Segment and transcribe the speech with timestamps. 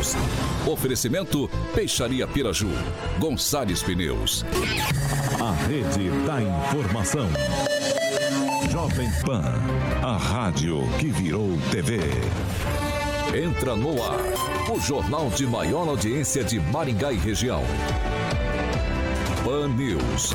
[0.00, 0.16] Pan News.
[0.66, 2.70] Oferecimento Peixaria Piraju.
[3.18, 4.44] Gonçalves Pneus.
[5.40, 7.28] A rede da informação.
[8.70, 9.42] Jovem Pan.
[10.02, 12.00] A rádio que virou TV.
[13.34, 14.20] Entra no ar.
[14.70, 17.62] O jornal de maior audiência de Maringá e região.
[19.44, 20.34] Pan News.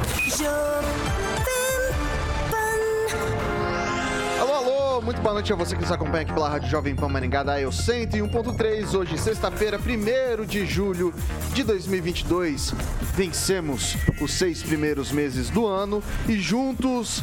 [5.05, 7.61] Muito boa noite a você que nos acompanha aqui pela Rádio Jovem Pan Maringá da
[7.61, 8.95] Eu 101.3.
[8.95, 11.13] Hoje, sexta-feira, 1 de julho
[11.53, 12.73] de 2022.
[13.13, 17.21] Vencemos os seis primeiros meses do ano e juntos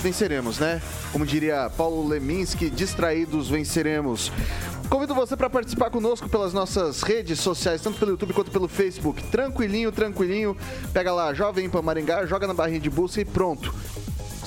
[0.00, 0.80] venceremos, né?
[1.10, 4.30] Como diria Paulo Leminski, distraídos venceremos.
[4.88, 9.24] Convido você para participar conosco pelas nossas redes sociais, tanto pelo YouTube quanto pelo Facebook.
[9.24, 10.56] Tranquilinho, tranquilinho.
[10.92, 13.74] Pega lá, Jovem Pan Maringá, joga na barrinha de busca e pronto.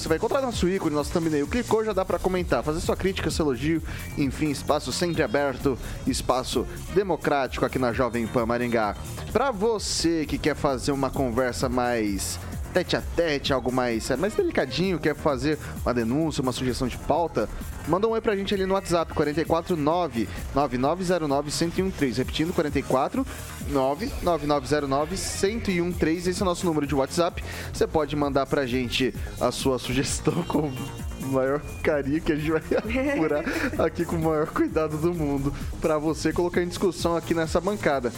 [0.02, 1.46] Você vai encontrar nosso ícone, nosso thumbnail.
[1.46, 3.84] Clicou, já dá para comentar, fazer sua crítica, seu elogio.
[4.18, 5.78] Enfim, espaço sempre aberto,
[6.08, 8.96] espaço democrático aqui na Jovem Pan Maringá.
[9.32, 12.40] Para você que quer fazer uma conversa mais
[12.72, 17.50] tete a tete, algo mais, mais delicadinho, quer fazer uma denúncia, uma sugestão de pauta,
[17.88, 22.18] manda um oi pra gente ali no WhatsApp, 449 9909 1013.
[22.18, 23.26] Repetindo, 44
[23.70, 26.30] 99909 1013.
[26.30, 27.44] Esse é o nosso número de WhatsApp.
[27.74, 30.72] Você pode mandar pra gente a sua sugestão com
[31.28, 32.62] maior carinho que a gente vai
[33.14, 33.44] apurar
[33.86, 38.12] aqui com o maior cuidado do mundo para você colocar em discussão aqui nessa bancada.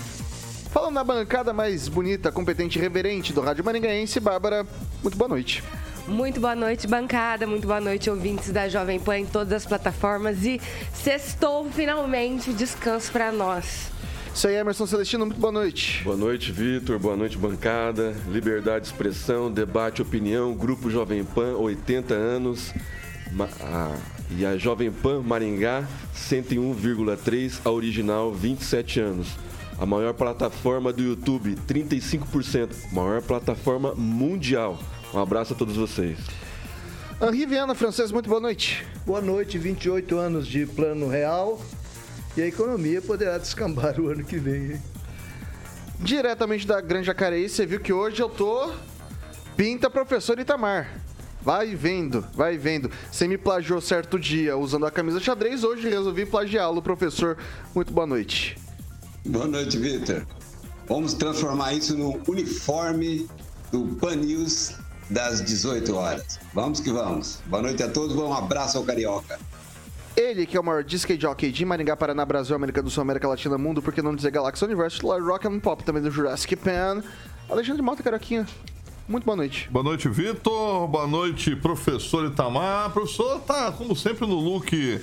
[0.74, 4.66] Falando na bancada mais bonita, competente e reverente do Rádio Maringaense, Bárbara,
[5.04, 5.64] muito boa noite.
[6.08, 7.46] Muito boa noite, bancada.
[7.46, 10.44] Muito boa noite, ouvintes da Jovem Pan em todas as plataformas.
[10.44, 10.60] E
[10.92, 13.92] sextou finalmente descanso para nós.
[14.34, 16.02] Isso aí, Emerson Celestino, muito boa noite.
[16.04, 16.98] Boa noite, Vitor.
[16.98, 18.16] Boa noite, bancada.
[18.28, 22.74] Liberdade de expressão, debate, opinião, Grupo Jovem Pan, 80 anos.
[24.32, 31.56] e a Jovem Pan Maringá, 101,3, a original, 27 anos a maior plataforma do YouTube,
[31.68, 34.80] 35%, maior plataforma mundial.
[35.14, 36.18] Um abraço a todos vocês.
[37.22, 38.86] Henri Viana, francês, muito boa noite.
[39.06, 41.62] Boa noite, 28 anos de plano real
[42.36, 44.74] e a economia poderá descambar o ano que vem.
[44.74, 44.82] Hein?
[46.00, 48.74] Diretamente da Grande Jacareí, você viu que hoje eu tô
[49.56, 50.90] pinta professor Itamar.
[51.42, 52.90] Vai vendo, vai vendo.
[53.12, 57.38] Você me plagiou certo dia usando a camisa xadrez, hoje resolvi plagiá-lo, professor.
[57.76, 58.63] Muito boa noite.
[59.26, 60.26] Boa noite, Vitor.
[60.86, 63.26] Vamos transformar isso no uniforme
[63.72, 64.76] do Pan News
[65.10, 66.40] das 18 horas.
[66.54, 67.40] Vamos que vamos.
[67.46, 69.40] Boa noite a todos, um abraço ao Carioca.
[70.18, 73.26] Ele, que é o maior disc jockey de Maringá, Paraná, Brasil, América do Sul, América
[73.26, 77.02] Latina, Mundo, por que não dizer Galáxia Universo, Rock and Pop, também do Jurassic Pan.
[77.50, 78.46] Alexandre Mota, Caroquinha.
[79.08, 79.70] Muito boa noite.
[79.72, 80.86] Boa noite, Vitor.
[80.90, 82.92] Boa noite, professor Itamar.
[82.92, 85.02] Professor tá, como sempre, no look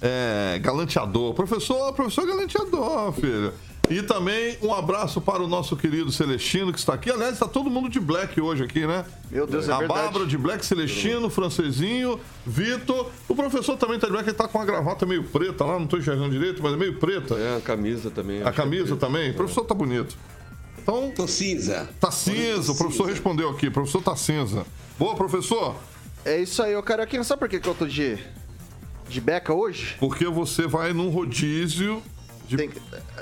[0.00, 1.34] é, galanteador.
[1.34, 3.52] Professor, professor galanteador, filho.
[3.90, 7.10] E também um abraço para o nosso querido Celestino, que está aqui.
[7.10, 9.02] Aliás, está todo mundo de black hoje aqui, né?
[9.30, 10.00] Meu Deus, é A verdade.
[10.02, 13.10] Bárbara de black, Celestino, Francesinho, Vitor.
[13.26, 15.84] O professor também está de black, ele está com a gravata meio preta lá, não
[15.84, 17.34] estou enxergando direito, mas é meio preta.
[17.36, 18.42] É, a camisa também.
[18.42, 19.30] A camisa também?
[19.30, 20.14] O professor tá bonito.
[20.82, 21.10] Então.
[21.16, 21.88] Tô cinza.
[21.98, 23.68] Tá cinza, o professor respondeu aqui.
[23.68, 24.66] O professor tá cinza.
[24.98, 25.74] Boa, professor?
[26.26, 27.24] É isso aí, ô Caroquinha.
[27.24, 28.18] Sabe por que, que eu tô de,
[29.08, 29.96] de beca hoje?
[29.98, 32.02] Porque você vai num rodízio
[32.46, 32.70] de Tem-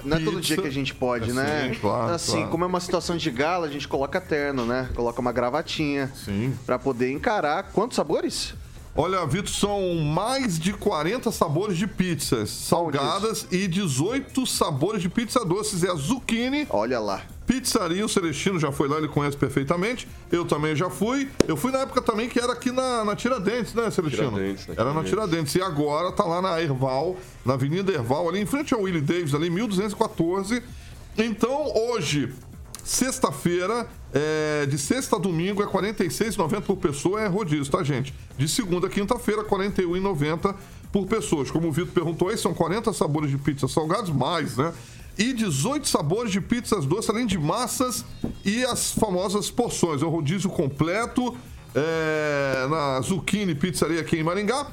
[0.04, 1.70] não é todo dia que a gente pode, É, né?
[1.74, 2.48] sim, claro, assim, claro.
[2.50, 4.88] como é uma situação de gala, a gente coloca terno, né?
[4.94, 6.12] Coloca uma gravatinha.
[6.24, 6.54] Sim.
[6.64, 7.64] Pra poder encarar.
[7.72, 8.54] Quantos sabores?
[8.94, 15.44] Olha, Vitor, são mais de 40 sabores de pizzas salgadas e 18 sabores de pizza
[15.44, 15.84] doces.
[15.84, 16.66] É a zucchini.
[16.71, 17.22] Olha lá.
[17.47, 20.09] Pizzaria, o Celestino já foi lá, ele conhece perfeitamente.
[20.33, 21.28] Eu também já fui.
[21.47, 24.31] Eu fui na época também que era aqui na, na Tiradentes, né, Celestino?
[24.31, 25.54] Tiradentes, na era na Tiradentes.
[25.54, 29.33] E agora tá lá na Erval, na Avenida Erval, ali em frente ao Willie Davis,
[29.33, 30.60] ali, 1214.
[31.16, 32.33] Então, hoje,
[32.83, 38.13] sexta-feira, é, de sexta a domingo, é R$ 46,90 por pessoa, é rodízio, tá, gente?
[38.37, 40.54] De segunda a quinta-feira, R$ 41,90
[40.93, 41.45] por pessoa.
[41.47, 44.72] Como o Vitor perguntou aí, são 40 sabores de pizza salgados, mais, né?
[45.18, 48.04] E 18 sabores de pizzas doces, além de massas
[48.45, 50.03] e as famosas porções.
[50.03, 51.34] É o rodízio completo
[51.74, 54.66] é, na Zucchini Pizzaria aqui em Maringá.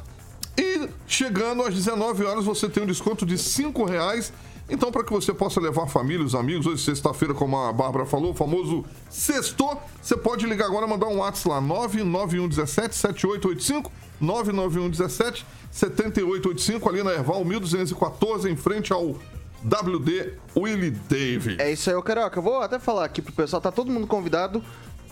[0.58, 4.34] E chegando às 19 horas, você tem um desconto de 5 reais.
[4.70, 8.06] Então, para que você possa levar a família, os amigos, hoje sexta-feira, como a Bárbara
[8.06, 13.92] falou, o famoso sexto, você pode ligar agora, mandar um WhatsApp lá, 99117 7885,
[14.22, 19.16] 99117 7885, ali na Erval 1214, em frente ao
[19.64, 21.58] WD Willie Davis.
[21.60, 22.38] É isso aí, ô Carioca.
[22.38, 24.64] Eu vou até falar aqui pro pessoal, tá todo mundo convidado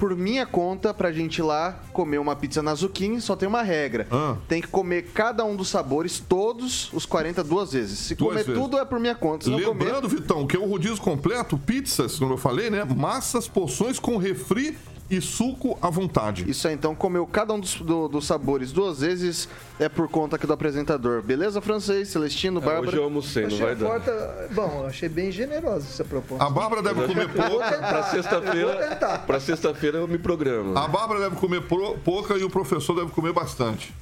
[0.01, 3.61] por minha conta pra gente ir lá comer uma pizza na Zucchini, só tem uma
[3.61, 4.07] regra.
[4.09, 4.35] Ah.
[4.47, 7.99] Tem que comer cada um dos sabores, todos os 40 duas vezes.
[7.99, 8.59] Se Duas comer vezes.
[8.59, 9.43] tudo é por minha conta.
[9.43, 12.83] Se não comer, Lembrando, Vitão, que é o rodízio completo, pizzas, como eu falei, né?
[12.83, 14.75] Massas, porções com refri
[15.11, 16.49] e suco à vontade.
[16.49, 20.37] Isso aí, então comeu cada um dos, do- dos sabores duas vezes é por conta
[20.37, 21.21] aqui do apresentador.
[21.21, 22.97] Beleza, francês, Celestino, É, hoje Bárbara?
[22.97, 23.85] eu almocei, não vai dar.
[23.87, 24.49] porta...
[24.53, 26.43] Bom, achei bem generosa essa proposta.
[26.45, 30.77] A Bárbara deve comer Eu vou sexta-feira, pra sexta-feira eu me programo.
[30.77, 31.61] A Bárbara deve comer
[32.03, 33.93] pouca e o professor deve comer bastante.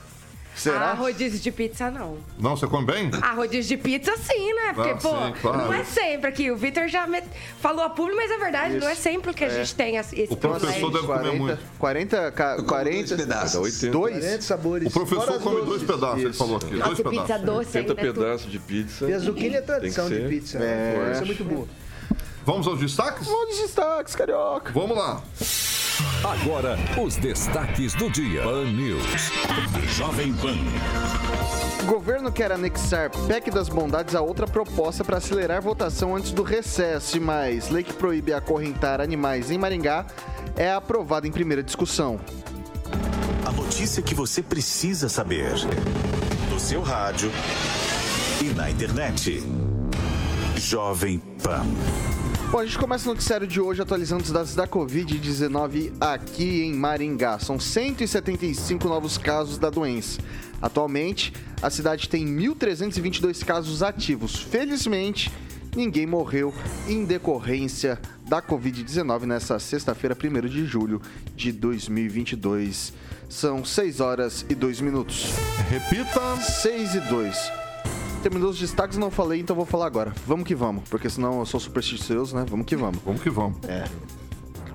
[0.59, 0.91] Será?
[0.91, 2.17] Ah, rodízio de pizza não.
[2.37, 3.09] Não, você come bem?
[3.21, 4.73] Ah, rodízio de pizza sim, né?
[4.73, 5.57] Porque, Ah, pô, sim, claro.
[5.59, 6.51] não é sempre aqui.
[6.51, 7.23] O Vitor já me-
[7.61, 10.33] falou a público, mas é verdade, não é sempre que a gente tem as- esse
[10.33, 11.59] O professor deve comer muito.
[11.79, 13.53] 40, ca- Eu como 40 dois pedaços.
[13.53, 14.17] Dá 80, Dois?
[14.19, 14.87] 40 sabores.
[14.87, 16.37] O professor Fora come dois pedaços, ele Isso.
[16.39, 16.65] falou aqui.
[16.67, 17.19] Dois Nossa, pedaços.
[17.21, 18.01] pizza doce 80 ainda.
[18.01, 18.23] é tudo.
[18.25, 19.05] pedaços de pizza.
[19.09, 20.57] E a zucchini é Tem tradição de pizza.
[20.59, 21.09] É.
[21.13, 21.67] Isso é muito boa.
[22.45, 23.27] Vamos aos destaques?
[23.27, 24.71] Vamos de destaques, carioca.
[24.73, 25.21] Vamos lá.
[26.23, 28.43] Agora, os destaques do dia.
[28.43, 29.31] Pan News.
[29.97, 30.55] Jovem Pan.
[31.83, 36.43] O governo quer anexar PEC das bondades a outra proposta para acelerar votação antes do
[36.43, 40.05] recesso, e mais lei que proíbe acorrentar animais em Maringá
[40.55, 42.19] é aprovada em primeira discussão.
[43.45, 45.51] A notícia que você precisa saber.
[46.49, 47.31] No seu rádio
[48.41, 49.43] e na internet.
[50.55, 51.65] Jovem Pan.
[52.51, 56.73] Bom, a gente começa o noticiário de hoje atualizando os dados da Covid-19 aqui em
[56.73, 57.37] Maringá.
[57.37, 60.19] São 175 novos casos da doença.
[60.59, 61.31] Atualmente,
[61.61, 64.35] a cidade tem 1.322 casos ativos.
[64.35, 65.31] Felizmente,
[65.75, 66.51] ninguém morreu
[66.87, 70.99] em decorrência da Covid-19 nessa sexta-feira, 1 de julho
[71.35, 72.93] de 2022.
[73.29, 75.35] São 6 horas e 2 minutos.
[75.69, 76.35] Repita.
[76.37, 77.68] 6 e 2.
[78.21, 80.13] Terminou os destaques, não falei, então vou falar agora.
[80.27, 82.45] Vamos que vamos, porque senão eu sou supersticioso, né?
[82.49, 82.99] Vamos que vamos.
[83.03, 83.57] Vamos que vamos.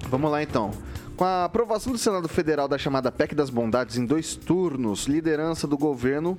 [0.08, 0.70] Vamos lá então.
[1.16, 5.66] Com a aprovação do Senado Federal da chamada PEC das Bondades em dois turnos, liderança
[5.66, 6.38] do governo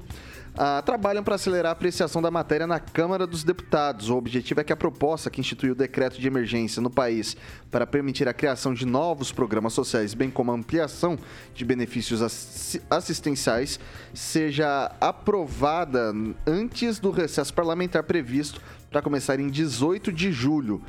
[0.58, 4.10] ah, trabalham para acelerar a apreciação da matéria na Câmara dos Deputados.
[4.10, 7.36] O objetivo é que a proposta que instituiu o decreto de emergência no país
[7.70, 11.18] para permitir a criação de novos programas sociais, bem como a ampliação
[11.54, 13.80] de benefícios assi- assistenciais,
[14.14, 16.14] seja aprovada
[16.48, 20.82] antes do recesso parlamentar previsto para começar em 18 de julho.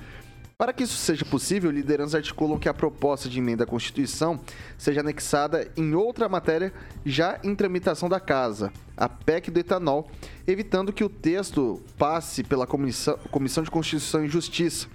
[0.58, 4.40] Para que isso seja possível, lideranças articulam que a proposta de emenda à Constituição
[4.78, 6.72] seja anexada em outra matéria
[7.04, 10.10] já em tramitação da Casa, a PEC do etanol,
[10.46, 14.88] evitando que o texto passe pela Comissão, Comissão de Constituição e Justiça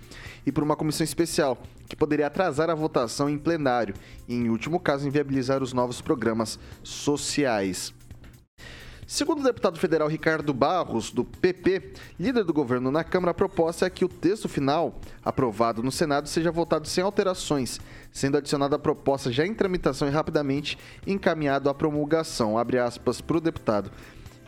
[0.48, 1.56] e por uma comissão especial,
[1.88, 3.94] que poderia atrasar a votação em plenário
[4.28, 7.94] e, em último caso, inviabilizar os novos programas sociais.
[9.12, 13.86] Segundo o deputado federal Ricardo Barros, do PP, líder do governo na Câmara, a proposta
[13.86, 18.80] é que o texto final, aprovado no Senado, seja votado sem alterações, sendo adicionada a
[18.80, 22.58] proposta já em tramitação e rapidamente encaminhado à promulgação.
[22.58, 23.92] Abre aspas para o deputado.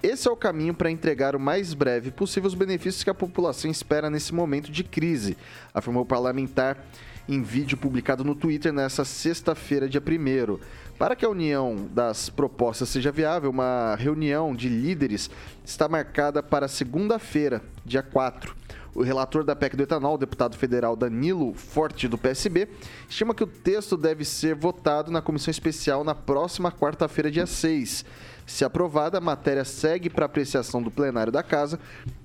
[0.01, 3.69] Esse é o caminho para entregar o mais breve possível os benefícios que a população
[3.69, 5.35] espera nesse momento de crise,
[5.73, 6.87] afirmou o parlamentar
[7.27, 10.59] em vídeo publicado no Twitter nesta sexta-feira, dia 1
[10.97, 15.29] Para que a união das propostas seja viável, uma reunião de líderes
[15.63, 18.55] está marcada para segunda-feira, dia 4.
[18.95, 22.67] O relator da PEC do etanol, deputado federal Danilo Forte, do PSB,
[23.09, 28.05] estima que o texto deve ser votado na comissão especial na próxima quarta-feira, dia 6.
[28.45, 31.79] Se aprovada, a matéria segue para apreciação do plenário da Casa,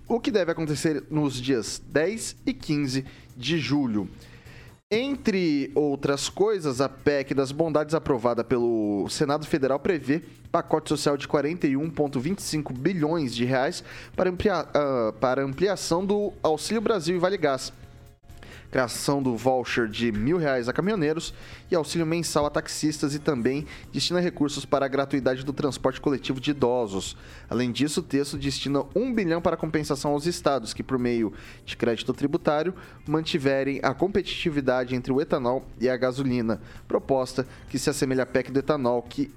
[0.06, 4.08] o que deve acontecer nos dias 10 e 15 de julho.
[4.90, 11.28] Entre outras coisas, a PEC das bondades aprovada pelo Senado Federal prevê pacote social de
[11.28, 13.84] 41,25 bilhões de reais
[14.16, 14.32] para,
[14.72, 17.70] ah, para ampliação do Auxílio Brasil e Vale Gás,
[18.70, 21.32] criação do voucher de mil reais a caminhoneiros
[21.70, 26.40] e auxílio mensal a taxistas e também destina recursos para a gratuidade do transporte coletivo
[26.40, 27.16] de idosos.
[27.48, 31.32] Além disso, o texto destina um bilhão para compensação aos estados que, por meio
[31.64, 32.74] de crédito tributário,
[33.06, 38.50] mantiverem a competitividade entre o etanol e a gasolina, proposta que se assemelha à PEC
[38.50, 39.30] do etanol, que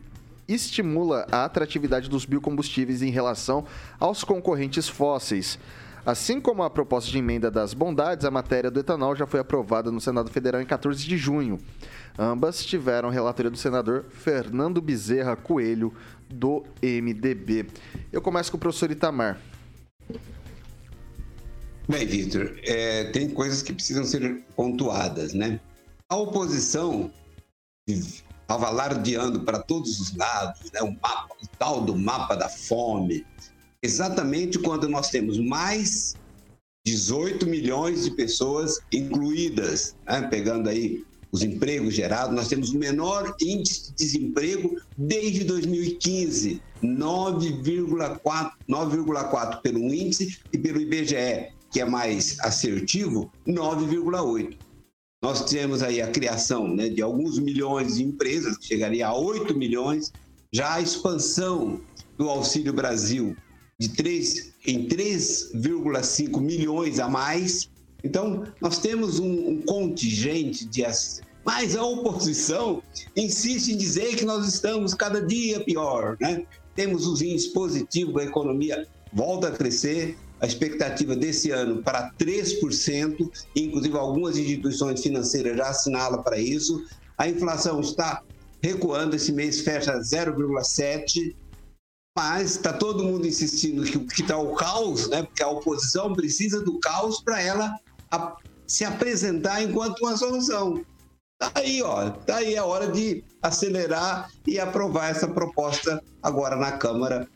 [0.47, 3.65] estimula a atratividade dos biocombustíveis em relação
[3.99, 5.57] aos concorrentes fósseis.
[6.05, 9.91] Assim como a proposta de emenda das bondades, a matéria do etanol já foi aprovada
[9.91, 11.59] no Senado Federal em 14 de junho.
[12.17, 15.93] Ambas tiveram relatoria do senador Fernando Bezerra Coelho,
[16.27, 17.67] do MDB.
[18.11, 19.39] Eu começo com o professor Itamar.
[21.87, 25.59] Bem, Vitor, é, tem coisas que precisam ser pontuadas, né?
[26.09, 27.11] A oposição
[27.87, 30.81] estava alardeando para todos os lados, né?
[30.81, 33.25] o, mapa, o tal do mapa da fome,
[33.83, 36.15] exatamente quando nós temos mais
[36.85, 40.21] 18 milhões de pessoas incluídas, né?
[40.29, 49.61] pegando aí os empregos gerados, nós temos o menor índice de desemprego desde 2015, 9,4
[49.61, 54.57] pelo índice e pelo IBGE, que é mais assertivo, 9,8.
[55.23, 59.55] Nós temos aí a criação né, de alguns milhões de empresas, que chegaria a 8
[59.55, 60.11] milhões,
[60.51, 61.79] já a expansão
[62.17, 63.37] do Auxílio Brasil
[63.81, 67.67] de 3, em 3,5 milhões a mais.
[68.03, 70.83] Então, nós temos um, um contingente de.
[71.43, 72.83] Mas a oposição
[73.17, 76.15] insiste em dizer que nós estamos cada dia pior.
[76.21, 76.45] Né?
[76.75, 83.31] Temos os índices positivos, a economia volta a crescer, a expectativa desse ano para 3%,
[83.55, 86.85] inclusive algumas instituições financeiras já assinalam para isso.
[87.17, 88.21] A inflação está
[88.61, 91.33] recuando, esse mês fecha 0,7%,
[92.17, 95.23] mas está todo mundo insistindo que está o caos, né?
[95.23, 97.79] porque a oposição precisa do caos para ela
[98.11, 98.35] a,
[98.67, 100.83] se apresentar enquanto uma solução.
[101.41, 106.73] Está aí, ó, tá aí a hora de acelerar e aprovar essa proposta agora na
[106.73, 107.27] Câmara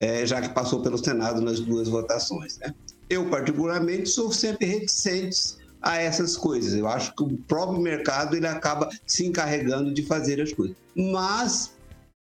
[0.00, 2.58] é, já que passou pelo Senado nas duas votações.
[2.58, 2.74] Né?
[3.08, 6.74] Eu, particularmente, sou sempre reticente a essas coisas.
[6.74, 10.76] Eu acho que o próprio mercado ele acaba se encarregando de fazer as coisas.
[10.94, 11.73] Mas,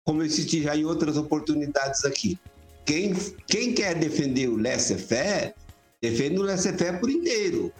[0.05, 2.39] como eu citei já em outras oportunidades aqui,
[2.85, 3.15] quem,
[3.47, 5.55] quem quer defender o laissez-faire,
[6.01, 7.73] defende o laissez-faire por inteiro.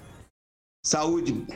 [0.85, 1.47] Saúde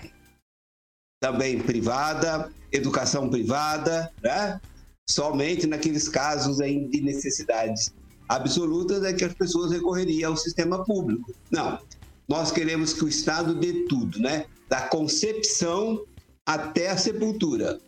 [1.21, 4.61] também privada, educação privada, né?
[5.09, 7.95] somente naqueles casos de necessidades
[8.29, 11.33] absolutas é que as pessoas recorreriam ao sistema público.
[11.51, 11.79] Não.
[12.29, 14.47] Nós queremos que o Estado dê tudo, né?
[14.69, 16.05] Da concepção
[16.45, 17.79] até a sepultura.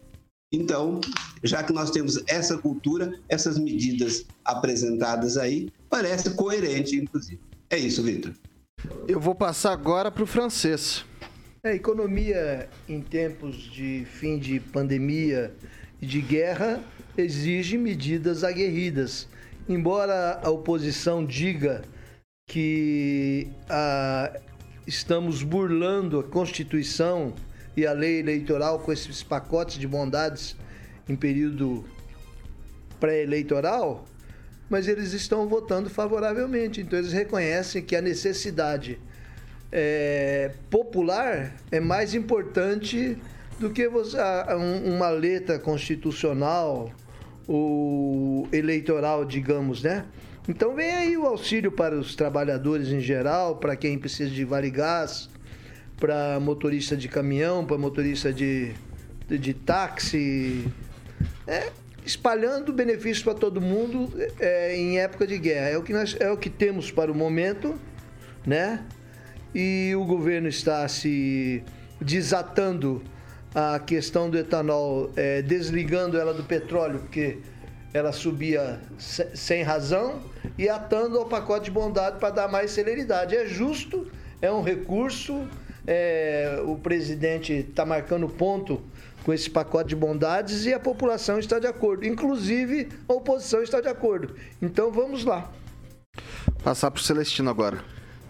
[0.52, 1.00] Então,
[1.42, 7.40] já que nós temos essa cultura, essas medidas apresentadas aí, parece coerente, inclusive.
[7.68, 8.32] É isso, Vitor.
[9.06, 11.04] Eu vou passar agora para o francês.
[11.62, 15.52] A economia em tempos de fim de pandemia
[16.00, 16.82] e de guerra
[17.16, 19.26] exige medidas aguerridas
[19.68, 21.82] embora a oposição diga
[22.48, 24.32] que ah,
[24.86, 27.34] estamos burlando a Constituição
[27.78, 30.56] e a lei eleitoral com esses pacotes de bondades
[31.08, 31.84] em período
[32.98, 34.04] pré-eleitoral,
[34.68, 36.80] mas eles estão votando favoravelmente.
[36.80, 38.98] Então eles reconhecem que a necessidade
[39.70, 43.16] é, popular é mais importante
[43.60, 44.16] do que você,
[44.84, 46.92] uma letra constitucional
[47.46, 50.04] o eleitoral, digamos, né?
[50.48, 54.70] Então vem aí o auxílio para os trabalhadores em geral, para quem precisa de vale
[54.70, 55.30] gás,
[55.98, 58.72] para motorista de caminhão, para motorista de,
[59.26, 60.66] de, de, táxi,
[61.46, 61.70] é,
[62.04, 65.68] espalhando benefícios para todo mundo é, em época de guerra.
[65.68, 67.78] É o, que nós, é o que temos para o momento,
[68.46, 68.84] né?
[69.54, 71.62] E o governo está se
[72.00, 73.02] desatando
[73.54, 77.38] a questão do etanol, é, desligando ela do petróleo, porque
[77.92, 80.20] ela subia sem razão,
[80.56, 83.34] e atando ao pacote de bondade para dar mais celeridade.
[83.34, 84.06] É justo,
[84.40, 85.48] é um recurso,
[85.90, 88.82] é, o presidente está marcando ponto
[89.24, 92.04] com esse pacote de bondades e a população está de acordo.
[92.04, 94.34] Inclusive, a oposição está de acordo.
[94.60, 95.50] Então vamos lá.
[96.62, 97.82] Passar para o Celestino agora.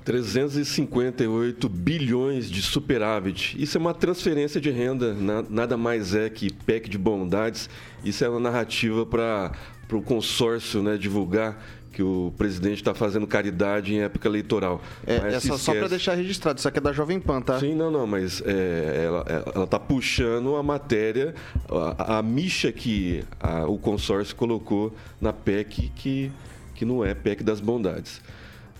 [0.04, 3.60] 358 bilhões de superávit.
[3.60, 5.14] Isso é uma transferência de renda,
[5.50, 7.68] nada mais é que PEC de bondades.
[8.04, 9.52] Isso é uma narrativa para
[9.92, 11.60] o consórcio né, divulgar
[11.98, 14.80] que o presidente está fazendo caridade em época eleitoral.
[15.04, 17.58] É, essa só para deixar registrado, isso aqui é da Jovem Pan, tá?
[17.58, 19.04] Sim, não, não, mas é,
[19.52, 21.34] ela está puxando a matéria,
[21.68, 26.30] a, a micha que a, o consórcio colocou na PEC, que,
[26.72, 28.20] que não é PEC das bondades.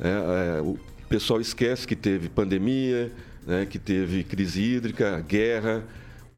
[0.00, 3.10] É, é, o, o pessoal esquece que teve pandemia,
[3.44, 5.82] né, que teve crise hídrica, guerra,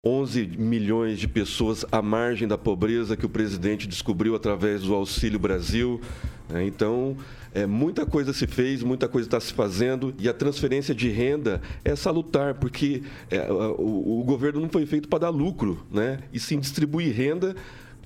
[0.02, 5.38] 11 milhões de pessoas à margem da pobreza que o presidente descobriu através do Auxílio
[5.38, 6.00] Brasil.
[6.48, 6.64] Né?
[6.64, 7.14] Então,
[7.52, 11.60] é, muita coisa se fez, muita coisa está se fazendo e a transferência de renda
[11.84, 16.20] é salutar, porque é, o, o, governo não foi feito para dar lucro, né?
[16.32, 17.54] e sim distribuir renda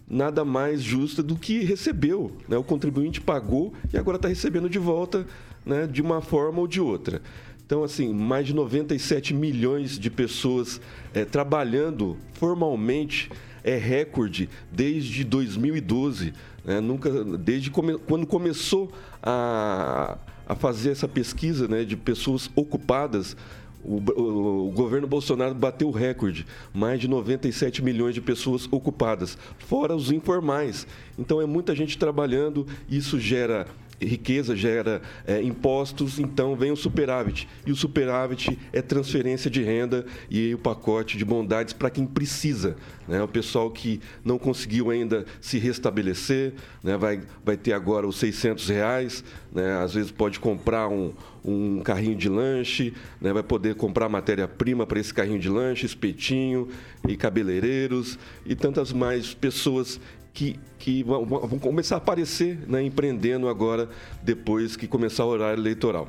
[0.09, 2.33] nada mais justa do que recebeu.
[2.49, 2.57] Né?
[2.57, 5.25] O contribuinte pagou e agora está recebendo de volta
[5.65, 7.23] né, de uma forma ou de outra.
[7.67, 10.81] Então, assim, mais de 97 milhões de pessoas
[11.15, 13.31] é, trabalhando formalmente
[13.63, 16.35] é recorde desde 2012.
[16.65, 16.81] Né?
[16.81, 18.93] Nunca, desde come, quando começou
[19.23, 23.35] a, a fazer essa pesquisa né, de pessoas ocupadas,
[23.83, 29.37] o, o, o, governo Bolsonaro bateu o recorde, mais de 97 milhões de pessoas ocupadas,
[29.59, 30.87] fora os informais.
[31.19, 33.67] Então é muita gente trabalhando, isso gera
[34.05, 37.49] riqueza gera é, impostos, então vem o superávit.
[37.67, 42.77] E o superávit é transferência de renda e o pacote de bondades para quem precisa.
[43.07, 43.23] Né?
[43.23, 46.97] O pessoal que não conseguiu ainda se restabelecer, né?
[46.97, 49.77] vai, vai ter agora os 600 reais, né?
[49.77, 51.13] às vezes pode comprar um,
[51.45, 53.33] um carrinho de lanche, né?
[53.33, 56.69] vai poder comprar matéria-prima para esse carrinho de lanche, espetinho
[57.07, 60.01] e cabeleireiros e tantas mais pessoas
[60.35, 63.89] que, que vão, vão, começar a aparecer né, empreendendo agora,
[64.21, 66.09] depois que começar o horário eleitoral.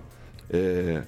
[0.49, 1.03] É,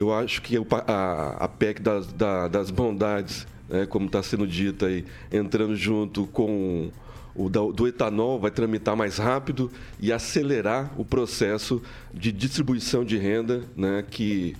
[0.00, 4.86] eu acho que a, a PEC das, da, das bondades, né, como está sendo dito
[4.86, 6.92] aí, entrando junto com
[7.34, 11.82] o do, etanol, vai tramitar mais rápido e acelerar o processo
[12.14, 14.56] de distribuição de renda, né, que,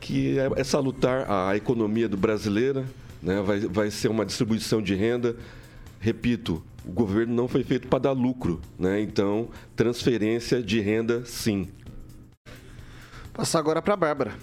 [0.00, 2.84] que é, é salutar a economia do brasileira,
[3.22, 5.34] né, vai, vai ser uma distribuição de renda,
[5.98, 9.00] repito, o governo não foi feito para dar lucro, né?
[9.00, 11.68] Então, transferência de renda, sim.
[13.32, 14.34] Passar agora para a Bárbara.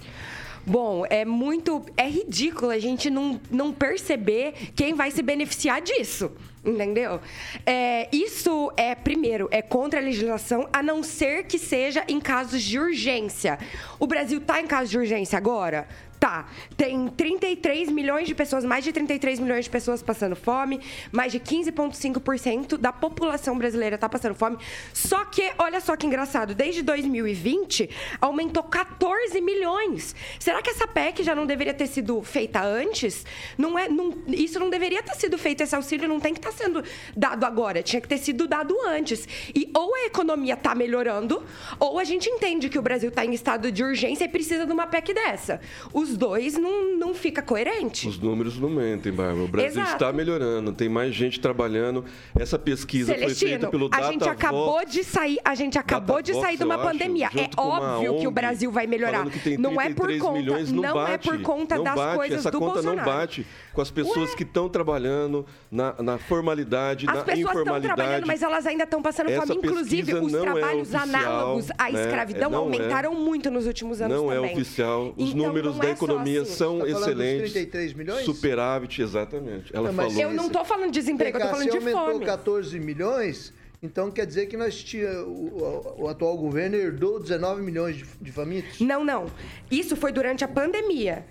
[0.66, 1.84] Bom, é muito.
[1.96, 6.30] É ridículo a gente não, não perceber quem vai se beneficiar disso.
[6.64, 7.20] Entendeu?
[7.66, 12.62] É, isso é, primeiro, é contra a legislação, a não ser que seja em casos
[12.62, 13.58] de urgência.
[13.98, 15.86] O Brasil está em caso de urgência agora?
[16.24, 20.80] Tá, tem 33 milhões de pessoas, mais de 33 milhões de pessoas passando fome,
[21.12, 24.56] mais de 15,5% da população brasileira está passando fome.
[24.94, 27.90] Só que, olha só que engraçado, desde 2020
[28.22, 30.16] aumentou 14 milhões.
[30.38, 33.26] Será que essa PEC já não deveria ter sido feita antes?
[33.58, 36.52] Não é, não, isso não deveria ter sido feito, esse auxílio não tem que estar
[36.52, 36.82] tá sendo
[37.14, 39.28] dado agora, tinha que ter sido dado antes.
[39.54, 41.44] E ou a economia está melhorando,
[41.78, 44.72] ou a gente entende que o Brasil está em estado de urgência e precisa de
[44.72, 45.60] uma PEC dessa.
[45.92, 48.08] Os dois não, não fica coerente.
[48.08, 49.44] Os números não mentem, Bárbara.
[49.44, 49.92] O Brasil Exato.
[49.92, 52.04] está melhorando, tem mais gente trabalhando.
[52.38, 56.34] Essa pesquisa Celestino, foi feita pelo a gente acabou de sair, a gente acabou de
[56.34, 57.28] sair de uma pandemia.
[57.28, 59.26] Acho, é óbvio que o Brasil vai melhorar.
[59.58, 62.58] não é por conta, milhões, não, não é por conta das bate, coisas essa do
[62.58, 62.96] conta Bolsonaro.
[62.96, 64.36] não bate com as pessoas Ué?
[64.36, 67.40] que estão trabalhando na, na formalidade, as na informalidade.
[67.40, 69.54] As pessoas estão trabalhando, mas elas ainda estão passando fome.
[69.54, 72.00] Inclusive, os é trabalhos é oficial, análogos à né?
[72.00, 73.16] escravidão não aumentaram é.
[73.16, 74.40] muito nos últimos anos não também.
[74.40, 75.14] Não é oficial.
[75.16, 76.44] Os então, números da economia assim.
[76.44, 77.52] são tá excelentes.
[77.52, 78.24] 33 milhões?
[78.24, 79.74] Superávit, exatamente.
[79.74, 80.20] Ela não, falou.
[80.20, 81.92] Eu não estou falando de desemprego, eu estou falando de fome.
[81.92, 87.62] aumentou 14 milhões, então quer dizer que nós tinha, o, o, atual governo herdou 19
[87.62, 88.80] milhões de, de famintos?
[88.80, 89.26] Não, não.
[89.70, 91.24] Isso foi durante a pandemia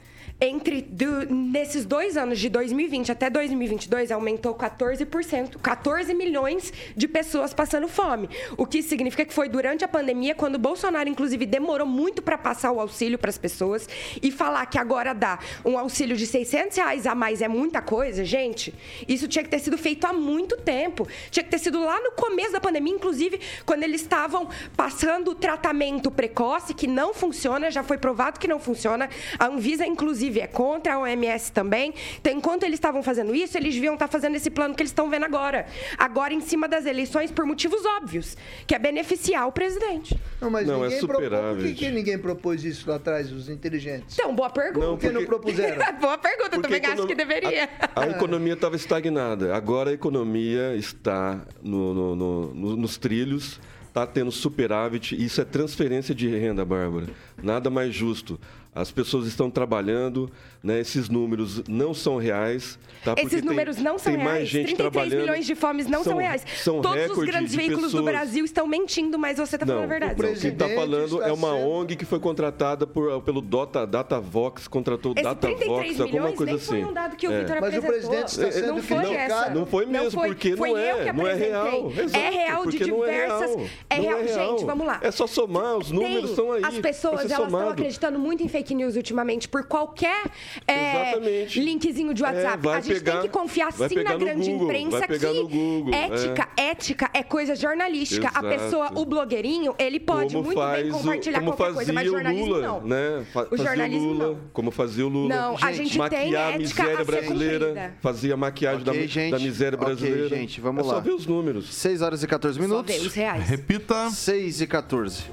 [0.43, 7.53] entre do, nesses dois anos, de 2020 até 2022, aumentou 14%, 14 milhões de pessoas
[7.53, 8.29] passando fome.
[8.57, 12.37] O que significa que foi durante a pandemia, quando o Bolsonaro, inclusive, demorou muito para
[12.37, 13.87] passar o auxílio para as pessoas
[14.21, 18.25] e falar que agora dá um auxílio de 600 reais a mais é muita coisa,
[18.25, 18.73] gente.
[19.07, 21.07] Isso tinha que ter sido feito há muito tempo.
[21.31, 25.35] Tinha que ter sido lá no começo da pandemia, inclusive, quando eles estavam passando o
[25.35, 29.09] tratamento precoce, que não funciona, já foi provado que não funciona.
[29.39, 31.93] A Anvisa, inclusive, inclusive é contra a OMS também.
[32.19, 35.09] Então, enquanto eles estavam fazendo isso, eles deviam estar fazendo esse plano que eles estão
[35.09, 35.65] vendo agora.
[35.97, 40.19] Agora, em cima das eleições, por motivos óbvios, que é beneficiar o presidente.
[40.41, 41.29] Não, mas não, ninguém é propôs.
[41.29, 44.17] Por que, que, ninguém propôs isso lá atrás, os inteligentes?
[44.17, 44.85] Então, boa pergunta.
[44.85, 45.07] Não, porque...
[45.07, 45.93] Por que não propuseram?
[45.99, 47.69] boa pergunta, porque também acho que deveria.
[47.95, 49.55] A, a economia estava estagnada.
[49.55, 53.59] Agora a economia está no, no, no, nos trilhos
[53.93, 55.15] está tendo superávit.
[55.15, 57.07] Isso é transferência de renda, Bárbara.
[57.41, 58.39] Nada mais justo.
[58.75, 60.31] As pessoas estão trabalhando,
[60.63, 60.79] né?
[60.79, 62.79] esses números não são reais.
[63.03, 63.13] Tá?
[63.17, 64.39] Esses Porque números tem, não são tem reais.
[64.39, 66.45] Mais gente 33 milhões de fomes não são, são reais.
[66.63, 68.03] São Todos os grandes veículos pessoas...
[68.03, 70.21] do Brasil estão mentindo, mas você está falando a verdade.
[70.21, 71.69] Não, quem está falando está é uma sendo...
[71.69, 76.65] ONG que foi contratada por, pelo Data, Datavox, contratou Esse Datavox, alguma coisa nem assim.
[76.65, 77.39] Foi um dado que o é.
[77.41, 77.89] Vitor mas apresentou.
[77.89, 79.33] o presidente está sendo não foi criticado.
[79.33, 79.49] essa.
[79.49, 80.27] Não foi mesmo, não foi.
[80.29, 81.03] porque foi não eu é.
[81.03, 81.91] Que não é real.
[81.91, 83.51] Exato, é real de diversas.
[83.89, 84.19] É real.
[84.19, 84.57] É real.
[84.57, 84.99] Gente, vamos lá.
[85.01, 86.63] É só somar, os números estão aí.
[86.63, 90.25] As pessoas elas estão acreditando muito em fake news ultimamente por qualquer
[90.67, 91.17] é,
[91.55, 92.67] linkzinho de WhatsApp.
[92.67, 96.49] É, a gente pegar, tem que confiar sim na grande Google, imprensa que Google, ética,
[96.55, 96.69] é.
[96.69, 98.27] ética é coisa jornalística.
[98.27, 98.45] Exato.
[98.45, 102.45] A pessoa, o blogueirinho, ele pode como muito bem compartilhar o, qualquer coisa, mas jornalismo
[102.45, 102.81] Lula, não.
[102.81, 103.25] Né?
[103.33, 104.39] Fa o jornalismo Lula, não.
[104.53, 105.35] Como fazia o Lula.
[105.35, 109.31] Não, gente, a gente maquiar tem a miséria a brasileira, fazia maquiagem okay, da, gente.
[109.31, 110.25] da miséria brasileira.
[110.27, 110.93] Okay, gente, vamos é lá.
[110.95, 111.73] só ver os números.
[111.73, 112.93] 6 horas e 14 minutos.
[112.93, 113.47] Só ver os reais.
[113.47, 114.09] Repita.
[114.09, 115.23] 6 e 14.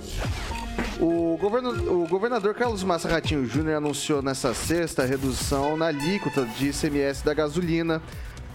[1.00, 6.44] O, governo, o governador Carlos Massa Ratinho Júnior anunciou nessa sexta a redução na alíquota
[6.44, 8.02] de ICMS da gasolina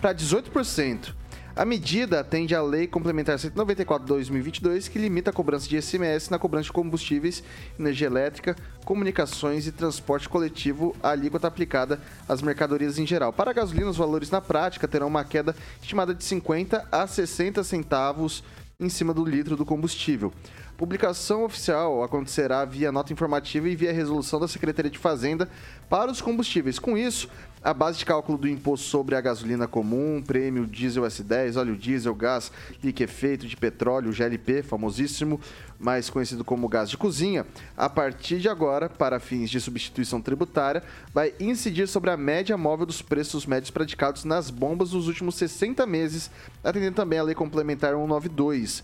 [0.02, 1.14] para 18%.
[1.56, 6.66] A medida atende à Lei Complementar 194/2022, que limita a cobrança de ICMS na cobrança
[6.66, 7.42] de combustíveis,
[7.80, 13.32] energia elétrica, comunicações e transporte coletivo, a alíquota aplicada às mercadorias em geral.
[13.32, 17.64] Para a gasolina, os valores na prática terão uma queda estimada de 50 a 60
[17.64, 18.44] centavos
[18.78, 20.34] em cima do litro do combustível.
[20.78, 25.48] Publicação oficial acontecerá via nota informativa e via resolução da Secretaria de Fazenda
[25.90, 26.78] para os combustíveis.
[26.78, 27.30] Com isso,
[27.64, 32.14] a base de cálculo do imposto sobre a gasolina comum, prêmio diesel S10, óleo diesel,
[32.14, 32.52] gás
[32.84, 35.40] liquefeito de petróleo, GLP, famosíssimo,
[35.80, 37.46] mais conhecido como gás de cozinha,
[37.78, 40.84] a partir de agora, para fins de substituição tributária,
[41.14, 45.86] vai incidir sobre a média móvel dos preços médios praticados nas bombas nos últimos 60
[45.86, 46.30] meses,
[46.62, 48.84] atendendo também a Lei Complementar 192.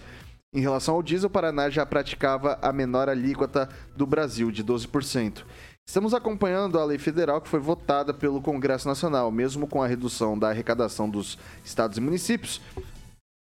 [0.54, 5.46] Em relação ao diesel, o Paraná já praticava a menor alíquota do Brasil, de 12%.
[5.88, 10.38] Estamos acompanhando a lei federal que foi votada pelo Congresso Nacional, mesmo com a redução
[10.38, 12.60] da arrecadação dos estados e municípios.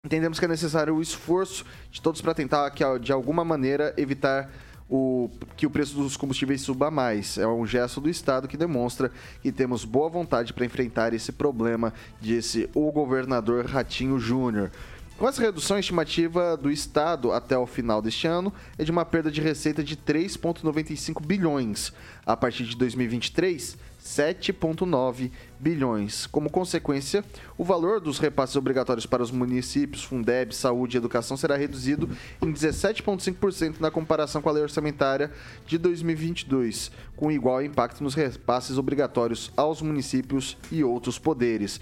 [0.02, 4.50] Entendemos que é necessário o esforço de todos para tentar, de alguma maneira, evitar
[4.88, 7.36] o, que o preço dos combustíveis suba mais.
[7.36, 9.10] É um gesto do Estado que demonstra
[9.42, 14.70] que temos boa vontade para enfrentar esse problema, disse o governador Ratinho Júnior.
[15.16, 19.30] Com essa redução, estimativa do Estado até o final deste ano é de uma perda
[19.30, 21.92] de receita de 3,95 bilhões.
[22.26, 26.26] A partir de 2023, 7,9 bilhões.
[26.26, 27.24] Como consequência,
[27.56, 32.10] o valor dos repasses obrigatórios para os municípios, Fundeb, Saúde e Educação será reduzido
[32.42, 35.30] em 17,5% na comparação com a lei orçamentária
[35.64, 41.80] de 2022, com igual impacto nos repasses obrigatórios aos municípios e outros poderes.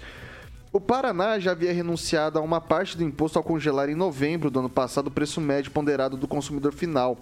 [0.75, 4.57] O Paraná já havia renunciado a uma parte do imposto ao congelar em novembro do
[4.57, 7.15] ano passado o preço médio ponderado do consumidor final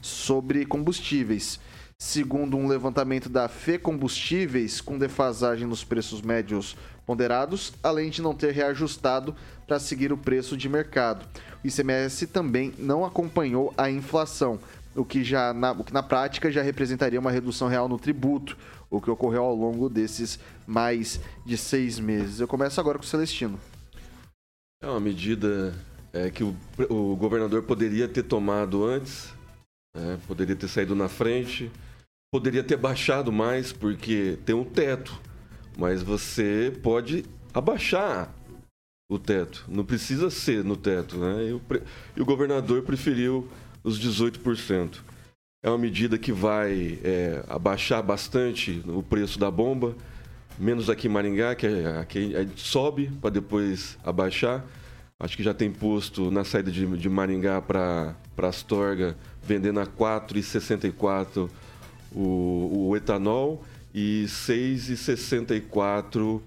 [0.00, 1.60] sobre combustíveis.
[1.98, 8.34] Segundo um levantamento da Fê Combustíveis, com defasagem nos preços médios ponderados, além de não
[8.34, 9.36] ter reajustado
[9.66, 11.26] para seguir o preço de mercado.
[11.62, 14.58] O ICMS também não acompanhou a inflação,
[14.96, 18.56] o que, já na, o que na prática já representaria uma redução real no tributo,
[18.96, 22.40] o que ocorreu ao longo desses mais de seis meses.
[22.40, 23.58] Eu começo agora com o Celestino.
[24.82, 25.74] É uma medida
[26.12, 26.56] é, que o,
[26.88, 29.32] o governador poderia ter tomado antes,
[29.94, 30.18] né?
[30.26, 31.70] poderia ter saído na frente,
[32.32, 35.20] poderia ter baixado mais, porque tem um teto,
[35.76, 38.32] mas você pode abaixar
[39.10, 41.48] o teto, não precisa ser no teto, né?
[41.48, 41.62] E o,
[42.16, 43.48] e o governador preferiu
[43.82, 45.00] os 18%.
[45.64, 49.96] É uma medida que vai é, abaixar bastante o preço da bomba,
[50.58, 54.62] menos aqui em Maringá, que é, aqui a gente sobe para depois abaixar.
[55.18, 59.90] Acho que já tem posto na saída de, de Maringá para Astorga, vendendo a R$
[59.98, 61.48] 4,64
[62.12, 66.42] o, o etanol e R$ 6,64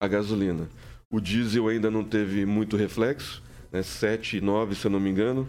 [0.00, 0.66] a gasolina.
[1.10, 3.80] O diesel ainda não teve muito reflexo, né?
[3.80, 5.46] 7,9 se eu não me engano,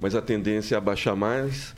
[0.00, 1.76] mas a tendência é abaixar mais.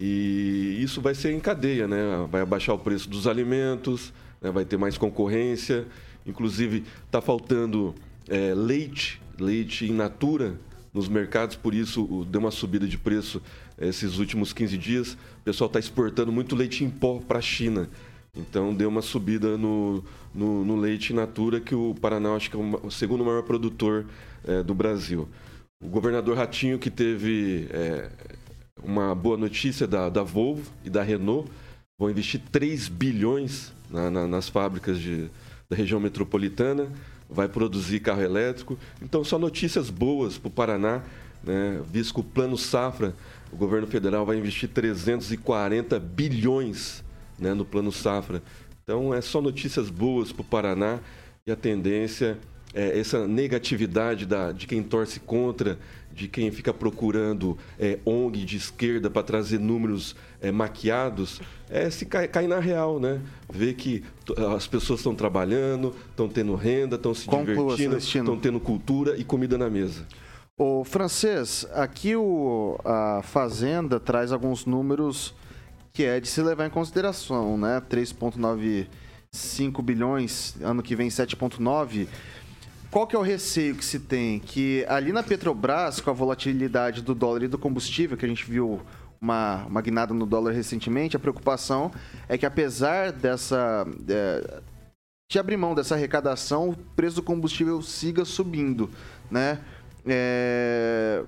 [0.00, 2.26] E isso vai ser em cadeia, né?
[2.30, 4.50] Vai abaixar o preço dos alimentos, né?
[4.50, 5.86] vai ter mais concorrência.
[6.26, 7.94] Inclusive, está faltando
[8.26, 10.54] é, leite, leite in natura
[10.92, 13.42] nos mercados, por isso deu uma subida de preço
[13.78, 15.12] esses últimos 15 dias.
[15.12, 17.88] O pessoal está exportando muito leite em pó para a China.
[18.34, 20.02] Então deu uma subida no,
[20.34, 24.06] no, no, leite natura, que o Paraná acho que é o segundo maior produtor
[24.44, 25.28] é, do Brasil.
[25.82, 28.10] O governador Ratinho, que teve é,
[28.82, 31.50] uma boa notícia da, da Volvo e da Renault.
[31.98, 35.28] Vão investir 3 bilhões na, na, nas fábricas de,
[35.68, 36.90] da região metropolitana.
[37.28, 38.78] Vai produzir carro elétrico.
[39.00, 41.02] Então, são notícias boas para o Paraná.
[41.42, 41.80] Né?
[41.90, 43.14] Visto que o Plano Safra,
[43.52, 47.04] o governo federal vai investir 340 bilhões
[47.38, 48.42] né, no Plano Safra.
[48.82, 50.98] Então, é só notícias boas para o Paraná.
[51.46, 52.38] E a tendência
[52.74, 55.78] é essa negatividade da, de quem torce contra
[56.12, 62.04] de quem fica procurando é, ONG de esquerda para trazer números é, maquiados, é se
[62.04, 63.20] cair cai na real, né?
[63.50, 64.02] Ver que
[64.54, 69.24] as pessoas estão trabalhando, estão tendo renda, estão se Conclua, divertindo, estão tendo cultura e
[69.24, 70.06] comida na mesa.
[70.58, 75.34] O francês, aqui o, a Fazenda traz alguns números
[75.92, 77.82] que é de se levar em consideração, né?
[77.88, 82.06] 3,95 bilhões, ano que vem 7,9
[82.90, 84.38] qual que é o receio que se tem?
[84.38, 88.44] Que ali na Petrobras, com a volatilidade do dólar e do combustível, que a gente
[88.44, 88.80] viu
[89.20, 91.92] uma, uma guinada no dólar recentemente, a preocupação
[92.28, 93.86] é que apesar dessa...
[94.08, 94.60] É,
[95.30, 98.90] de abrir mão dessa arrecadação, o preço do combustível siga subindo,
[99.30, 99.60] né?
[100.04, 101.22] É...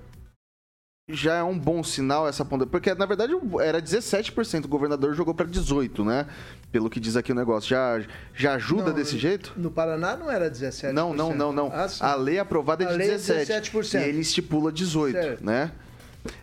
[1.09, 2.67] já é um bom sinal essa ponta.
[2.67, 4.65] Porque, na verdade, era 17%.
[4.65, 6.27] O governador jogou para 18%, né?
[6.71, 7.69] Pelo que diz aqui o negócio.
[7.71, 8.03] Já,
[8.35, 9.53] já ajuda Não, desse jeito?
[9.57, 10.93] No Paraná não era 17%.
[10.93, 11.73] Não, não, não, não.
[11.73, 13.47] Ah, a lei aprovada é de A lei é 17%.
[13.73, 14.01] 17%.
[14.01, 15.45] E ele estipula 18%, Certo.
[15.45, 15.73] né?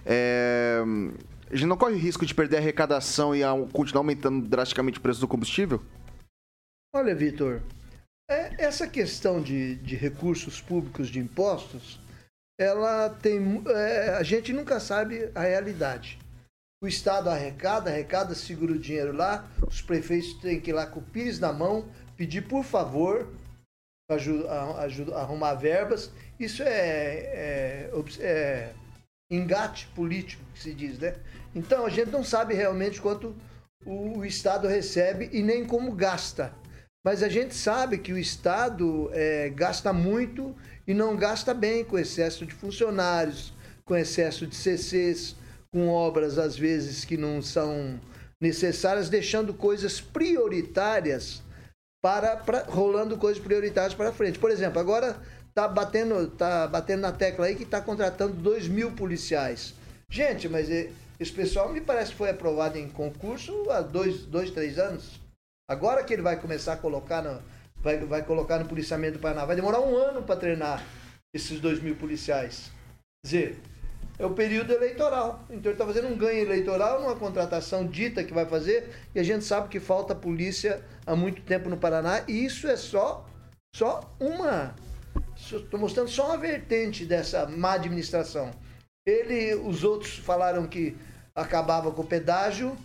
[0.06, 0.82] É,
[1.52, 5.00] A gente não corre o risco de perder a arrecadação e a- continuar aumentando drasticamente
[5.00, 5.82] o preço do combustível?
[6.94, 7.62] Olha, Vitor,
[8.30, 12.00] é- essa questão de, de recursos públicos de impostos,
[12.60, 13.64] ela tem.
[13.68, 16.20] é, a gente nunca sabe a realidade.
[16.84, 21.00] O Estado arrecada, arrecada, segura o dinheiro lá, os prefeitos têm que ir lá com
[21.00, 23.28] o pires na mão, pedir por favor,
[24.08, 26.12] para aju- a- aju- arrumar verbas.
[26.40, 28.74] Isso é, é, é
[29.32, 31.16] engate político, que se diz, né?
[31.54, 33.36] Então a gente não sabe realmente quanto
[33.86, 36.54] o, o Estado recebe e nem como gasta.
[37.06, 40.56] Mas a gente sabe que o Estado é, gasta muito
[40.90, 43.54] e não gasta bem com excesso de funcionários,
[43.86, 45.36] com excesso de CCs,
[45.72, 48.02] com obras às vezes que não são
[48.42, 51.44] necessárias, deixando coisas prioritárias
[52.04, 54.40] para, para rolando coisas prioritárias para frente.
[54.40, 55.16] Por exemplo, agora
[55.54, 59.76] tá batendo, tá batendo na tecla aí que está contratando 2 mil policiais.
[60.10, 64.80] Gente, mas esse pessoal me parece que foi aprovado em concurso há dois, dois três
[64.80, 65.22] anos.
[65.70, 67.40] Agora que ele vai começar a colocar no,
[67.82, 70.84] vai, vai colocar no policiamento do Paraná, vai demorar um ano para treinar
[71.34, 72.72] esses 2 mil policiais.
[73.24, 73.60] Quer dizer,
[74.18, 75.46] é o período eleitoral.
[75.50, 79.24] Então ele está fazendo um ganho eleitoral numa contratação dita que vai fazer, e a
[79.24, 83.26] gente sabe que falta polícia há muito tempo no Paraná, e isso é só,
[83.74, 84.76] só uma.
[85.36, 88.52] Estou mostrando só uma vertente dessa má administração.
[89.06, 90.96] Ele, os outros falaram que
[91.34, 92.78] acabava com o pedágio,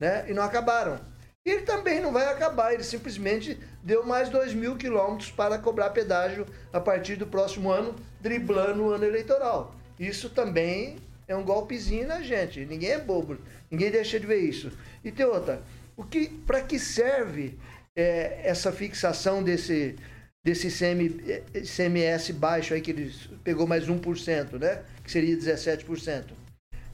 [0.00, 0.24] né?
[0.28, 0.98] E não acabaram.
[1.44, 6.46] Ele também não vai acabar, ele simplesmente deu mais 2 mil quilômetros para cobrar pedágio
[6.72, 9.74] a partir do próximo ano, driblando o ano eleitoral.
[10.00, 10.96] Isso também
[11.28, 12.64] é um golpezinho na gente.
[12.64, 13.36] Ninguém é bobo,
[13.70, 14.72] ninguém deixa de ver isso.
[15.04, 15.62] E tem outra,
[15.94, 17.58] o que, para que serve
[17.94, 19.96] é, essa fixação desse,
[20.42, 24.82] desse CM, eh, CMS baixo aí, que ele pegou mais 1%, né?
[25.04, 26.24] Que seria 17%.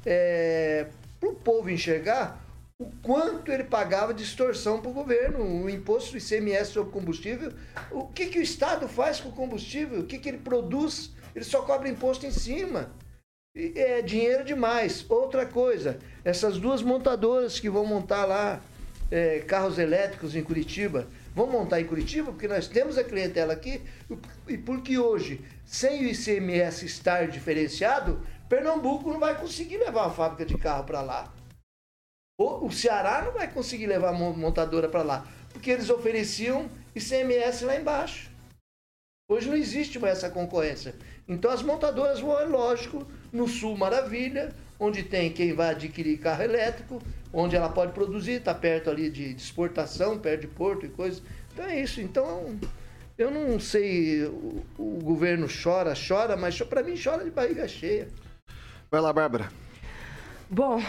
[0.05, 0.87] É,
[1.21, 2.50] para o povo enxergar
[2.81, 7.53] o quanto ele pagava de extorsão para o governo, o imposto do ICMS sobre combustível.
[7.91, 10.01] O que, que o Estado faz com o combustível?
[10.01, 11.11] O que, que ele produz?
[11.37, 12.91] Ele só cobra imposto em cima.
[13.55, 15.05] E É dinheiro demais.
[15.11, 18.63] Outra coisa, essas duas montadoras que vão montar lá
[19.11, 23.83] é, carros elétricos em Curitiba, vão montar em Curitiba porque nós temos a clientela aqui
[24.49, 30.47] e porque hoje, sem o ICMS estar diferenciado, Pernambuco não vai conseguir levar uma fábrica
[30.47, 31.40] de carro para lá.
[32.43, 37.67] O Ceará não vai conseguir levar a mon- montadora para lá, porque eles ofereciam ICMS
[37.67, 38.31] lá embaixo.
[39.31, 40.95] Hoje não existe mais essa concorrência.
[41.29, 46.43] Então as montadoras vão, é lógico, no sul maravilha, onde tem quem vai adquirir carro
[46.43, 50.89] elétrico, onde ela pode produzir, está perto ali de, de exportação, perto de porto e
[50.89, 51.21] coisa.
[51.53, 52.01] Então é isso.
[52.01, 52.59] Então
[53.19, 58.09] eu não sei, o, o governo chora, chora, mas para mim chora de barriga cheia.
[58.91, 59.53] Vai lá, Bárbara.
[60.53, 60.83] Bom,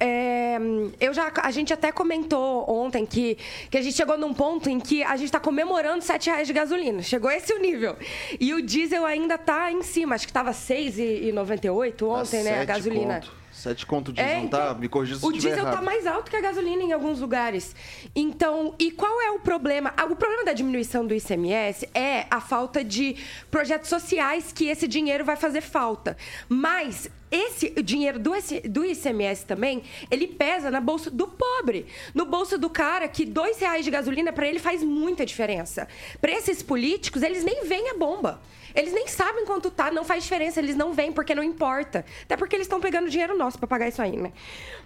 [0.00, 0.58] é,
[0.98, 3.38] eu já, a gente até comentou ontem que,
[3.70, 6.52] que a gente chegou num ponto em que a gente está comemorando 7 reais de
[6.52, 7.00] gasolina.
[7.02, 7.96] Chegou esse o nível.
[8.40, 10.16] E o diesel ainda tá em cima.
[10.16, 12.50] Acho que estava R$ 6,98 ontem, né?
[12.50, 13.14] A Sete gasolina.
[13.20, 13.32] Conto.
[13.52, 14.64] Sete conto o diesel, É, não tá?
[14.66, 15.76] então, Me corrija se O diesel errado.
[15.76, 17.74] tá mais alto que a gasolina em alguns lugares.
[18.14, 19.94] Então, e qual é o problema?
[19.96, 23.16] Ah, O problema da diminuição do ICMS é a falta de
[23.50, 26.16] projetos sociais que esse dinheiro vai fazer falta.
[26.48, 28.32] Mas esse dinheiro do,
[28.68, 31.86] do ICMS também, ele pesa na bolsa do pobre.
[32.14, 35.86] No bolso do cara que dois reais de gasolina, para ele faz muita diferença.
[36.20, 38.40] Para esses políticos, eles nem veem a bomba.
[38.76, 42.04] Eles nem sabem quanto tá, não faz diferença, eles não vêm porque não importa.
[42.24, 44.32] Até porque eles estão pegando dinheiro nosso para pagar isso aí, né?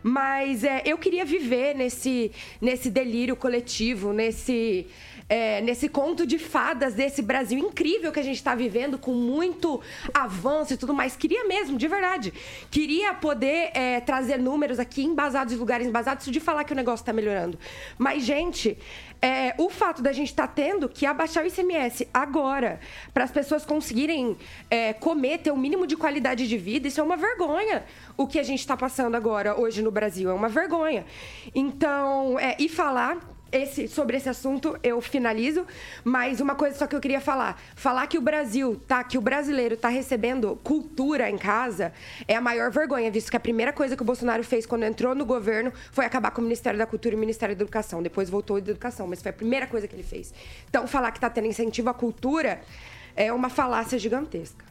[0.01, 4.87] Mas é, eu queria viver nesse, nesse delírio coletivo, nesse,
[5.31, 9.81] é, nesse conto de fadas desse Brasil incrível que a gente está vivendo, com muito
[10.12, 11.14] avanço e tudo mais.
[11.14, 12.35] Queria mesmo, de verdade.
[12.69, 17.03] Queria poder é, trazer números aqui embasados, em lugares embasados, de falar que o negócio
[17.03, 17.57] está melhorando.
[17.97, 18.77] Mas, gente,
[19.23, 22.81] é, o fato da gente estar tendo que abaixar o ICMS agora,
[23.14, 24.37] para as pessoas conseguirem
[24.69, 27.85] é, comer, ter o mínimo de qualidade de vida, isso é uma vergonha.
[28.16, 31.07] O que a gente está passando agora, hoje no Brasil, é uma vergonha.
[31.55, 33.19] Então, é, e falar
[33.53, 35.67] esse, sobre esse assunto eu finalizo,
[36.05, 39.21] mas uma coisa só que eu queria falar, falar que o Brasil tá, que o
[39.21, 41.93] brasileiro tá recebendo cultura em casa
[42.29, 45.15] é a maior vergonha, visto que a primeira coisa que o Bolsonaro fez quando entrou
[45.15, 48.31] no governo foi acabar com o Ministério da Cultura e o Ministério da Educação, depois
[48.31, 50.33] voltou de Educação, mas foi a primeira coisa que ele fez.
[50.69, 52.61] Então falar que tá tendo incentivo à cultura
[53.17, 54.65] é uma falácia gigantesca.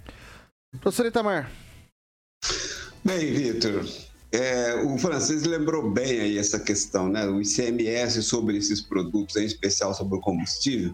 [0.80, 1.50] Professor Itamar.
[3.04, 3.84] Bem, Vitor,
[4.32, 7.28] é, o francês lembrou bem aí essa questão, né?
[7.28, 10.94] O ICMS sobre esses produtos, em especial sobre o combustível,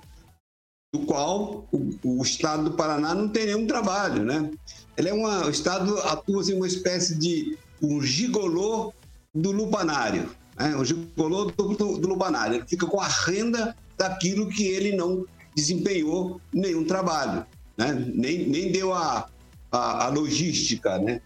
[0.93, 4.49] do qual o, o Estado do Paraná não tem nenhum trabalho, né?
[4.95, 8.93] Ele é uma, o Estado atua em assim, uma espécie de um gigolô
[9.33, 10.73] do lupanário, né?
[10.77, 12.55] o gigolô do, do, do lupanário.
[12.55, 17.45] Ele fica com a renda daquilo que ele não desempenhou nenhum trabalho,
[17.77, 17.93] né?
[18.13, 19.27] nem, nem deu a,
[19.69, 21.21] a, a logística, né?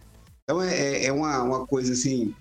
[0.50, 2.34] Então é, é, é uma, uma coisa assim,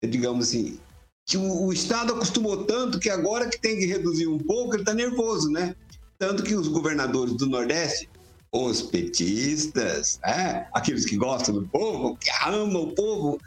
[0.00, 0.78] digamos assim,
[1.26, 4.82] que o, o, Estado acostumou tanto que agora que tem que reduzir um pouco, ele
[4.82, 5.74] está nervoso, né?
[6.16, 8.08] Tanto que os governadores do Nordeste,
[8.52, 10.68] os petistas, né?
[10.72, 13.40] aqueles que gostam do povo, que amam o povo,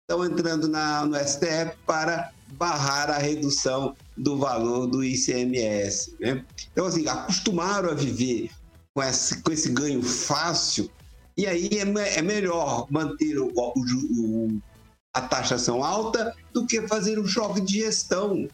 [0.00, 6.16] estão entrando na, no STF para barrar a redução do valor do ICMS.
[6.18, 6.42] Né?
[6.72, 8.50] Então, assim, acostumaram a viver
[8.94, 10.90] com esse, com esse ganho fácil
[11.36, 14.58] e aí é, é melhor manter o, o, o,
[15.14, 18.48] a taxação alta do que fazer um choque de gestão.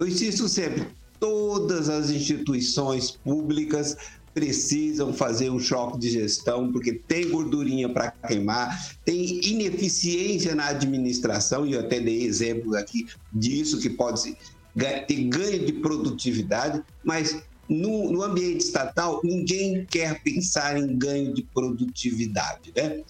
[0.00, 0.86] Eu insisto sempre,
[1.20, 3.96] todas as instituições públicas
[4.34, 11.66] precisam fazer um choque de gestão, porque tem gordurinha para queimar, tem ineficiência na administração,
[11.66, 14.36] e eu até dei exemplos aqui disso, que pode
[15.06, 21.42] ter ganho de produtividade, mas no, no, ambiente estatal, ninguém quer pensar em ganho de
[21.42, 23.02] produtividade, né?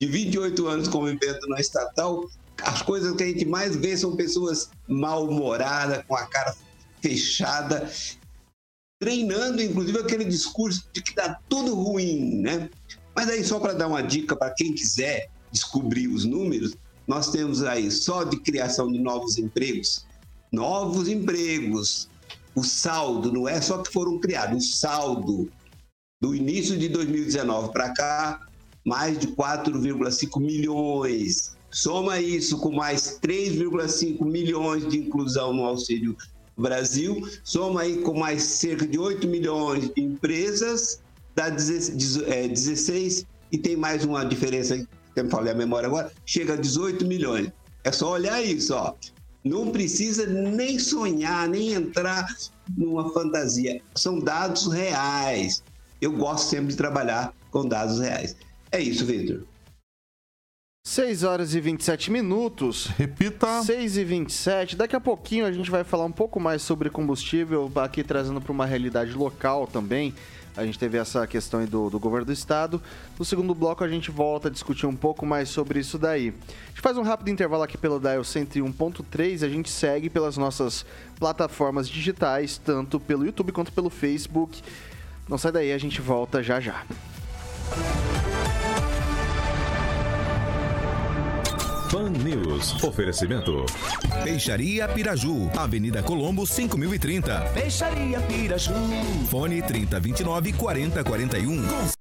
[0.00, 2.28] De 28 anos convivendo na estatal,
[2.62, 6.54] as coisas que a gente mais vê são pessoas mal-humoradas, com a cara
[7.00, 7.90] fechada,
[9.00, 12.68] treinando, inclusive, aquele discurso de que dá tudo ruim, né?
[13.14, 17.62] Mas aí, só para dar uma dica para quem quiser descobrir os números, nós temos
[17.62, 20.06] aí só de criação de novos empregos,
[20.52, 22.09] novos empregos,
[22.54, 25.50] o saldo, não é só que foram criados, o saldo
[26.20, 28.46] do início de 2019 para cá,
[28.84, 31.56] mais de 4,5 milhões.
[31.70, 36.16] Soma isso com mais 3,5 milhões de inclusão no Auxílio
[36.56, 41.00] Brasil, soma aí com mais cerca de 8 milhões de empresas,
[41.34, 44.86] dá 16 é, e tem mais uma diferença, que
[45.20, 47.50] eu falei a memória agora, chega a 18 milhões.
[47.82, 48.94] É só olhar isso, ó.
[49.42, 52.26] Não precisa nem sonhar, nem entrar
[52.76, 53.80] numa fantasia.
[53.94, 55.62] São dados reais.
[56.00, 58.36] Eu gosto sempre de trabalhar com dados reais.
[58.70, 59.42] É isso, Vitor.
[60.86, 62.86] 6 horas e 27 minutos.
[62.86, 63.62] Repita.
[63.62, 64.76] 6 e 27.
[64.76, 68.52] Daqui a pouquinho a gente vai falar um pouco mais sobre combustível, aqui trazendo para
[68.52, 70.14] uma realidade local também.
[70.56, 72.82] A gente teve essa questão do, do governo do estado.
[73.18, 76.28] No segundo bloco a gente volta a discutir um pouco mais sobre isso daí.
[76.28, 80.84] A gente faz um rápido intervalo aqui pelo Dial 101.3 a gente segue pelas nossas
[81.18, 84.62] plataformas digitais, tanto pelo YouTube quanto pelo Facebook.
[85.28, 86.84] Não sai daí, a gente volta já já.
[91.90, 92.84] Pan News.
[92.84, 93.66] Oferecimento.
[94.22, 95.50] Peixaria Piraju.
[95.56, 97.40] Avenida Colombo, 5030.
[97.52, 98.74] Peixaria Piraju.
[99.28, 101.99] Fone 3029 4041.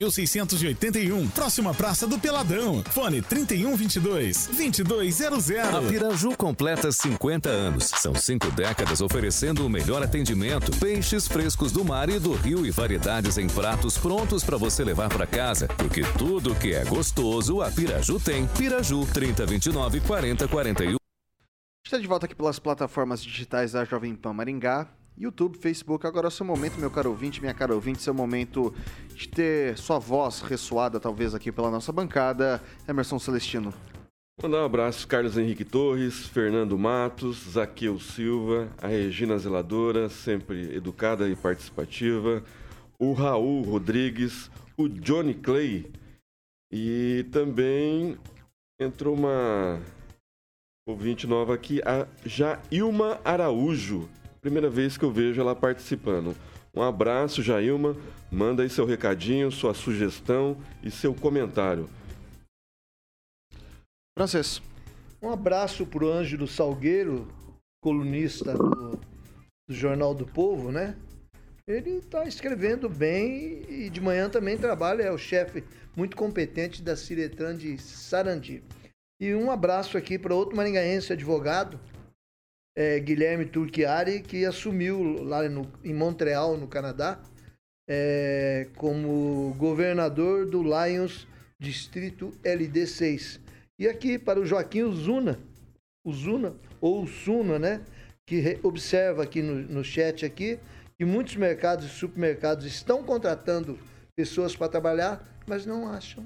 [0.00, 2.82] 1681, próxima Praça do Peladão.
[2.84, 5.50] Fone 3122 2200.
[5.74, 7.84] A Piraju completa 50 anos.
[7.84, 12.70] São cinco décadas oferecendo o melhor atendimento, peixes frescos do mar e do rio e
[12.70, 15.68] variedades em pratos prontos para você levar para casa.
[15.76, 18.46] Porque tudo que é gostoso, a Piraju tem.
[18.46, 20.96] Piraju 3029 4041.
[21.84, 24.88] Está de volta aqui pelas plataformas digitais da Jovem Pan Maringá.
[25.16, 26.06] YouTube, Facebook.
[26.06, 28.74] Agora é o seu momento, meu caro ouvinte, minha cara ouvinte, seu momento
[29.14, 32.62] de ter sua voz ressoada, talvez, aqui pela nossa bancada.
[32.88, 33.72] Emerson Celestino.
[34.42, 41.28] Mandar um abraço Carlos Henrique Torres, Fernando Matos, Zaqueu Silva, a Regina Zeladora, sempre educada
[41.28, 42.42] e participativa,
[42.98, 45.92] o Raul Rodrigues, o Johnny Clay
[46.72, 48.16] e também
[48.80, 49.78] entrou uma
[50.86, 54.08] ouvinte nova aqui, a Jailma Araújo.
[54.40, 56.34] Primeira vez que eu vejo ela participando.
[56.74, 57.96] Um abraço, Jailma.
[58.30, 61.88] Manda aí seu recadinho, sua sugestão e seu comentário.
[64.16, 64.62] Francês.
[65.22, 67.28] Um abraço para o Ângelo Salgueiro,
[67.82, 68.98] colunista do,
[69.68, 70.96] do Jornal do Povo, né?
[71.66, 75.62] Ele está escrevendo bem e de manhã também trabalha, é o chefe
[75.94, 78.64] muito competente da Ciretran de Sarandi.
[79.20, 81.78] E um abraço aqui para outro maringaense advogado,
[82.76, 87.20] é, Guilherme Turchiari, que assumiu lá no, em Montreal, no Canadá,
[87.88, 91.26] é, como governador do Lions
[91.58, 93.40] Distrito LD6.
[93.78, 95.38] E aqui para o Joaquim Zuna,
[96.08, 97.82] Zuna, ou Suna, né?
[98.26, 100.58] Que observa aqui no, no chat aqui
[100.96, 103.78] que muitos mercados e supermercados estão contratando
[104.14, 106.24] pessoas para trabalhar, mas não acham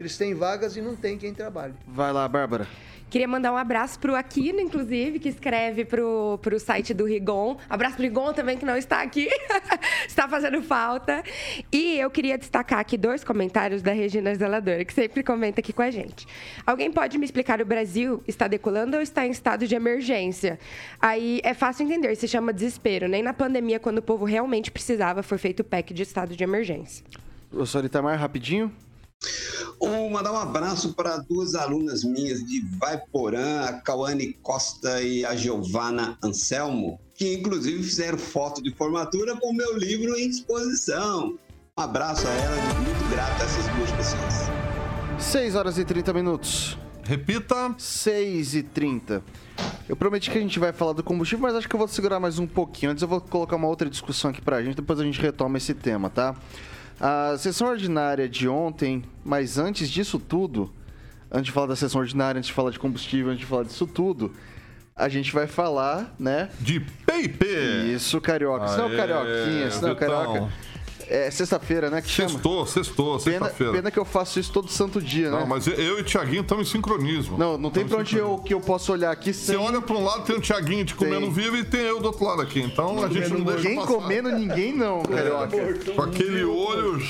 [0.00, 1.74] Eles têm vagas e não tem quem trabalhe.
[1.86, 2.66] Vai lá, Bárbara.
[3.10, 7.58] Queria mandar um abraço pro Aquino, inclusive, que escreve pro, pro site do Rigon.
[7.68, 9.28] Abraço pro Rigon também, que não está aqui.
[10.08, 11.22] está fazendo falta.
[11.70, 15.82] E eu queria destacar aqui dois comentários da Regina Zeladora, que sempre comenta aqui com
[15.82, 16.26] a gente.
[16.64, 20.58] Alguém pode me explicar, o Brasil está decolando ou está em estado de emergência?
[20.98, 23.06] Aí é fácil entender, se chama desespero.
[23.06, 26.42] Nem na pandemia, quando o povo realmente precisava, foi feito o PEC de estado de
[26.42, 27.04] emergência.
[27.50, 28.72] Professor Itamar, rapidinho.
[29.80, 35.34] Um, mandar um abraço para duas alunas minhas de Vaiporã, a Cauane Costa e a
[35.34, 41.38] Giovana Anselmo, que inclusive fizeram foto de formatura com o meu livro em exposição.
[41.78, 44.50] Um abraço a elas, muito grato a essas duas pessoas.
[45.18, 46.78] 6 horas e 30 minutos.
[47.02, 47.74] Repita.
[47.76, 49.22] 6 e 30.
[49.88, 52.20] Eu prometi que a gente vai falar do combustível, mas acho que eu vou segurar
[52.20, 52.92] mais um pouquinho.
[52.92, 55.74] Antes eu vou colocar uma outra discussão aqui pra gente, depois a gente retoma esse
[55.74, 56.36] tema, tá?
[57.00, 60.70] A sessão ordinária de ontem, mas antes disso tudo,
[61.30, 63.86] antes de falar da sessão ordinária, antes de falar de combustível, antes de falar disso
[63.86, 64.32] tudo,
[64.94, 66.50] a gente vai falar, né?
[66.60, 67.46] De PIP!
[67.94, 68.68] Isso, carioca.
[68.68, 70.08] Senão Aê, carioquinha, senão Vitão.
[70.08, 70.52] carioca.
[71.12, 72.00] É sexta-feira, né?
[72.00, 72.28] Que chama?
[72.28, 73.72] Sextou, sextou, Pena, sexta-feira.
[73.72, 75.40] pena que eu faço isso todo santo dia, né?
[75.40, 77.36] Não, mas eu e o Thiaguinho estamos em sincronismo.
[77.36, 79.56] Não, não tem pra onde eu, que eu posso olhar aqui Você sem...
[79.56, 81.30] olha para um lado, tem o Thiaguinho te comendo Tem.
[81.32, 82.60] vivo e tem eu do outro lado aqui.
[82.60, 83.88] Então a gente não deixa Ninguém passar.
[83.92, 85.56] comendo ninguém não, carioca.
[85.96, 87.02] Com aquele olho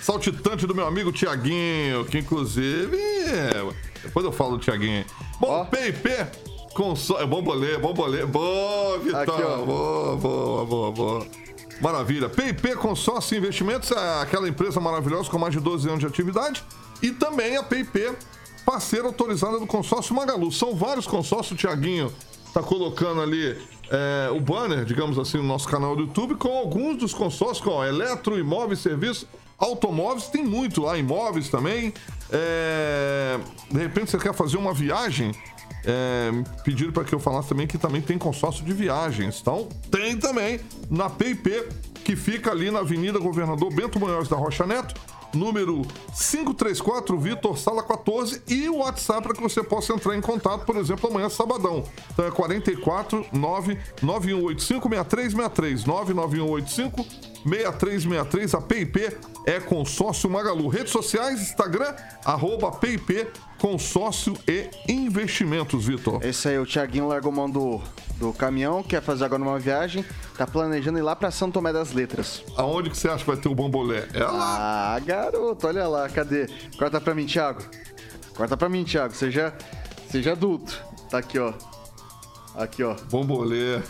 [0.00, 2.96] saltitante do meu amigo Tiaguinho, que inclusive.
[2.96, 3.50] é,
[4.04, 5.04] Depois eu falo do Tiaguinho.
[5.40, 6.08] Bom, PIP.
[6.72, 7.24] Console.
[7.24, 8.24] É bombolê, bombolê.
[8.24, 9.20] Boa, Vitão.
[9.22, 11.26] Aqui, boa, boa, boa, boa.
[11.80, 12.28] Maravilha.
[12.28, 16.64] PIP Consórcio Investimentos é aquela empresa maravilhosa com mais de 12 anos de atividade.
[17.00, 18.12] E também a PIP,
[18.66, 20.50] parceira autorizada do consórcio Magalu.
[20.50, 22.12] São vários consórcios, o Tiaguinho
[22.52, 23.56] tá colocando ali
[23.90, 27.84] é, o banner, digamos assim, no nosso canal do YouTube, com alguns dos consórcios, com
[27.84, 29.26] eletro, imóveis, serviços,
[29.58, 31.92] automóveis, tem muito lá, imóveis também.
[32.30, 33.38] É,
[33.70, 35.32] de repente você quer fazer uma viagem,
[35.84, 36.30] é,
[36.64, 39.38] pediram para que eu falasse também que também tem consórcio de viagens.
[39.40, 40.60] Então, tem também
[40.90, 41.68] na PIP,
[42.04, 44.94] que fica ali na Avenida Governador Bento Munhoz da Rocha Neto,
[45.34, 45.82] número
[46.16, 50.76] 534 Vitor Sala 14 e o WhatsApp para que você possa entrar em contato, por
[50.76, 51.84] exemplo, amanhã sabadão.
[52.12, 60.68] Então é 44 99185 6363 99185 6363 a PIP é Consórcio Magalu.
[60.68, 61.94] Redes sociais, Instagram,
[62.24, 63.26] arroba PIP
[63.58, 66.24] Consórcio e Investimentos, Vitor.
[66.24, 67.80] Esse aí, o Thiaguinho largou mão do,
[68.16, 70.04] do caminhão, quer fazer agora uma viagem,
[70.36, 72.44] tá planejando ir lá pra São Tomé das Letras.
[72.56, 74.06] Aonde que você acha que vai ter o bambolé?
[74.12, 74.94] É lá.
[74.94, 76.46] Ah, garoto, olha lá, cadê?
[76.78, 77.62] Corta pra mim, Thiago.
[78.36, 79.52] Corta pra mim, Thiago, seja,
[80.10, 80.80] seja adulto.
[81.10, 81.52] Tá aqui, ó.
[82.54, 82.96] Aqui, ó.
[83.10, 83.80] Bombolê.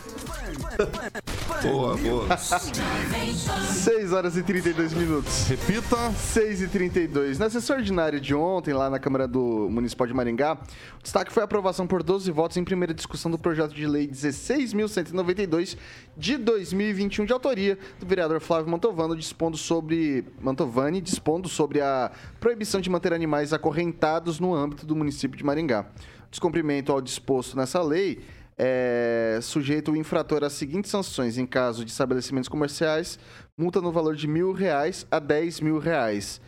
[1.61, 2.37] Boa, boa.
[2.37, 5.47] 6 horas e 32 minutos.
[5.47, 6.11] Repita.
[6.11, 7.39] 6 e 32.
[7.39, 10.57] Na sessão ordinária de ontem, lá na Câmara do Municipal de Maringá,
[10.99, 14.07] o destaque foi a aprovação por 12 votos em primeira discussão do projeto de lei
[14.07, 15.77] 16.192
[16.15, 22.79] de 2021, de autoria do vereador Flávio Mantovano, dispondo sobre, Mantovani, dispondo sobre a proibição
[22.79, 25.85] de manter animais acorrentados no âmbito do município de Maringá.
[26.29, 28.19] Descumprimento ao disposto nessa lei
[28.61, 33.17] é, sujeito o infrator às seguintes sanções em caso de estabelecimentos comerciais,
[33.57, 36.41] multa no valor de mil reais a dez mil reais.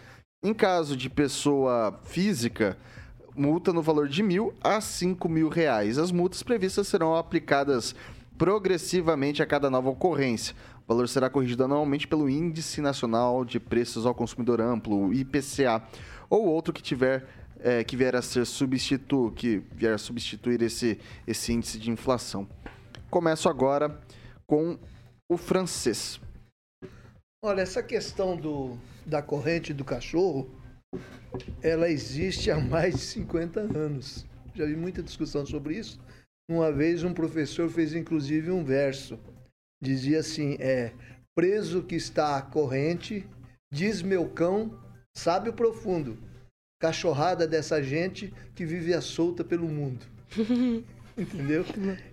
[0.44, 2.78] Em caso de pessoa física,
[3.34, 5.98] multa no valor de mil a cinco mil reais.
[5.98, 7.96] As multas previstas serão aplicadas
[8.38, 10.54] progressivamente a cada nova ocorrência.
[10.84, 15.82] O valor será corrigido anualmente pelo Índice Nacional de Preços ao Consumidor Amplo, IPCA,
[16.30, 17.26] ou outro que tiver
[17.64, 22.48] é, que vier a ser substitu, que vier a substituir esse, esse índice de inflação.
[23.10, 24.00] Começo agora
[24.48, 24.78] com
[25.30, 26.20] o francês.
[27.44, 30.50] Olha, essa questão do, da corrente do cachorro,
[31.62, 34.26] ela existe há mais de 50 anos.
[34.54, 36.00] Já vi muita discussão sobre isso.
[36.50, 39.18] Uma vez um professor fez inclusive um verso.
[39.82, 40.94] Dizia assim, é,
[41.36, 43.28] preso que está a corrente,
[43.72, 44.78] diz meu cão,
[45.16, 46.18] sabe o profundo.
[46.82, 50.04] Cachorrada dessa gente que vive a solta pelo mundo.
[51.16, 51.64] Entendeu?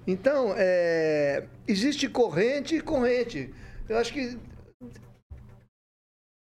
[0.06, 3.52] Então, é, existe corrente e corrente.
[3.88, 4.38] Eu acho que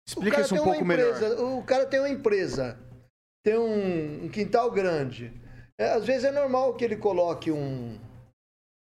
[0.07, 1.15] Explica isso um pouco uma melhor.
[1.15, 2.79] empresa, O cara tem uma empresa,
[3.43, 5.33] tem um, um quintal grande.
[5.77, 7.99] É, às vezes é normal que ele coloque um,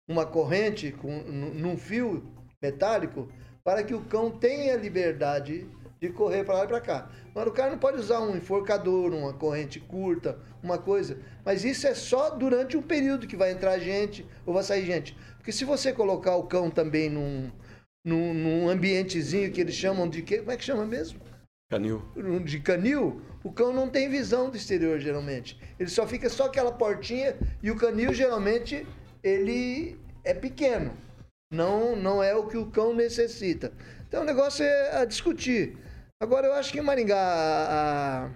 [0.09, 2.29] uma corrente com, num num fio
[2.61, 3.31] metálico
[3.63, 5.65] para que o cão tenha liberdade
[6.03, 7.09] de correr para lá e para cá.
[7.33, 11.17] Mas o cara não pode usar um enforcador, uma corrente curta, uma coisa.
[11.45, 15.15] Mas isso é só durante um período que vai entrar gente ou vai sair gente.
[15.37, 17.49] Porque se você colocar o cão também num,
[18.05, 20.39] num, num ambientezinho que eles chamam de quê?
[20.39, 21.21] Como é que chama mesmo?
[21.71, 22.03] Canil.
[22.43, 25.57] de canil, O cão não tem visão do exterior, geralmente.
[25.79, 27.33] Ele só fica só aquela portinha
[27.63, 28.85] e o canil, geralmente,
[29.23, 30.91] ele é pequeno.
[31.49, 33.71] Não, não é o que o cão necessita.
[34.05, 35.77] Então, o negócio é a discutir.
[36.23, 38.29] Agora, eu acho que em Maringá, a,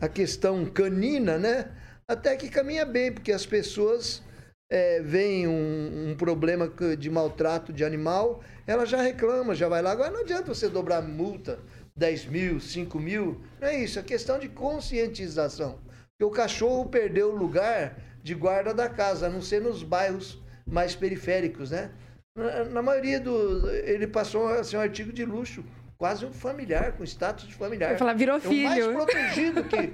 [0.00, 1.72] a questão canina, né?
[2.06, 4.22] Até que caminha bem, porque as pessoas
[4.70, 9.90] é, veem um, um, problema de maltrato de animal, ela já reclama, já vai lá.
[9.90, 11.58] Agora não adianta você dobrar multa,
[11.96, 13.40] 10 mil, 5 mil.
[13.60, 15.80] Não é isso, é questão de conscientização.
[16.10, 20.40] Porque o cachorro perdeu o lugar de guarda da casa, a não ser nos bairros
[20.64, 21.90] mais periféricos, né?
[22.36, 23.68] Na, na maioria do.
[23.68, 25.64] Ele passou a ser um artigo de luxo,
[26.02, 27.90] quase um familiar, com status de familiar.
[27.90, 28.90] Vai falar, virou é filho.
[28.90, 29.92] O mais protegido que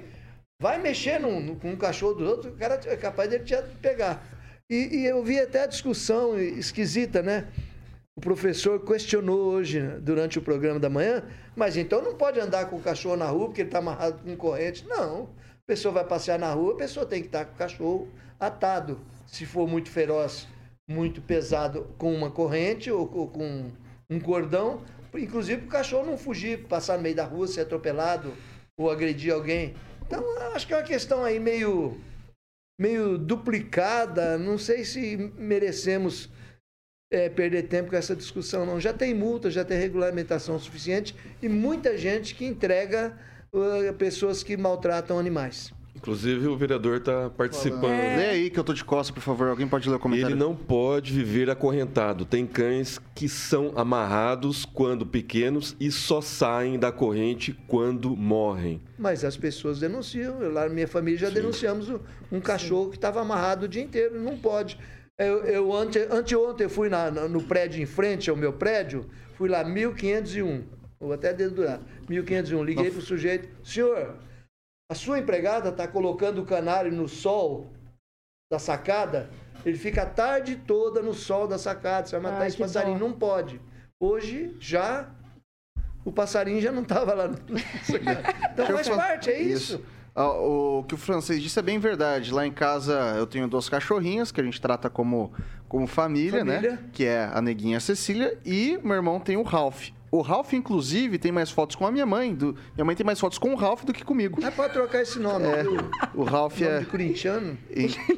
[0.59, 4.19] vai mexer no, com um cachorro do outro, o cara é capaz dele te pegar.
[4.67, 7.47] E, e, eu vi até a discussão esquisita, né?
[8.17, 11.23] O professor questionou hoje, durante o programa da manhã,
[11.55, 14.35] mas então não pode andar com o cachorro na rua porque ele está amarrado com
[14.35, 14.87] corrente.
[14.87, 15.25] Não.
[15.25, 18.07] A pessoa vai passear na rua, a pessoa tem que estar com o cachorro
[18.39, 18.99] atado.
[19.27, 20.47] Se for muito feroz,
[20.87, 23.69] muito pesado, com uma corrente ou, ou com
[24.09, 24.81] um cordão.
[25.15, 28.33] Inclusive para o cachorro não fugir, passar no meio da rua, ser atropelado
[28.77, 29.75] ou agredir alguém.
[30.05, 31.99] Então, acho que é uma questão aí meio
[32.79, 34.37] meio duplicada.
[34.37, 36.29] Não sei se merecemos
[37.11, 38.79] é, perder tempo com essa discussão, não.
[38.79, 43.17] Já tem multa, já tem regulamentação suficiente e muita gente que entrega
[43.53, 45.73] uh, pessoas que maltratam animais.
[45.99, 47.91] Inclusive, o vereador está participando.
[47.91, 48.15] É.
[48.15, 49.49] Lê aí que eu tô de costa, por favor.
[49.49, 50.33] Alguém pode ler o comentário?
[50.33, 52.23] Ele não pode viver acorrentado.
[52.23, 58.81] Tem cães que são amarrados quando pequenos e só saem da corrente quando morrem.
[58.97, 60.41] Mas as pessoas denunciam.
[60.41, 61.33] Eu, lá na minha família já Sim.
[61.33, 61.89] denunciamos
[62.31, 62.89] um cachorro Sim.
[62.91, 64.21] que estava amarrado o dia inteiro.
[64.21, 64.79] Não pode.
[65.17, 69.49] Eu, eu ante, anteontem eu fui na, no prédio em frente ao meu prédio, fui
[69.49, 70.63] lá 1501.
[70.97, 71.81] Vou até dedurar.
[72.07, 72.63] 1501.
[72.63, 73.49] Liguei para o sujeito.
[73.63, 74.15] Senhor,
[74.89, 77.67] a sua empregada está colocando o canário no sol
[78.51, 79.29] da sacada,
[79.63, 82.07] ele fica a tarde toda no sol da sacada.
[82.07, 82.97] Você vai matar Ai, esse passarinho?
[82.97, 83.09] Bom.
[83.09, 83.61] Não pode.
[83.99, 85.11] Hoje já
[86.03, 87.27] o passarinho já não estava lá.
[87.27, 87.37] No...
[88.51, 89.75] então faz parte, é isso.
[89.75, 89.85] isso.
[90.15, 92.33] Ah, o que o francês disse é bem verdade.
[92.33, 95.31] Lá em casa eu tenho duas cachorrinhas que a gente trata como,
[95.67, 96.55] como família, né?
[96.55, 96.75] família.
[96.77, 96.89] né?
[96.91, 99.89] Que é a neguinha Cecília e meu irmão tem o Ralph.
[100.11, 102.33] O Ralph, inclusive, tem mais fotos com a minha mãe.
[102.33, 102.55] Do...
[102.75, 104.43] Minha mãe tem mais fotos com o Ralph do que comigo.
[104.43, 105.45] É pode trocar esse nome.
[105.45, 105.63] É,
[106.15, 106.79] o Ralph nome é.
[106.79, 107.57] De corintiano?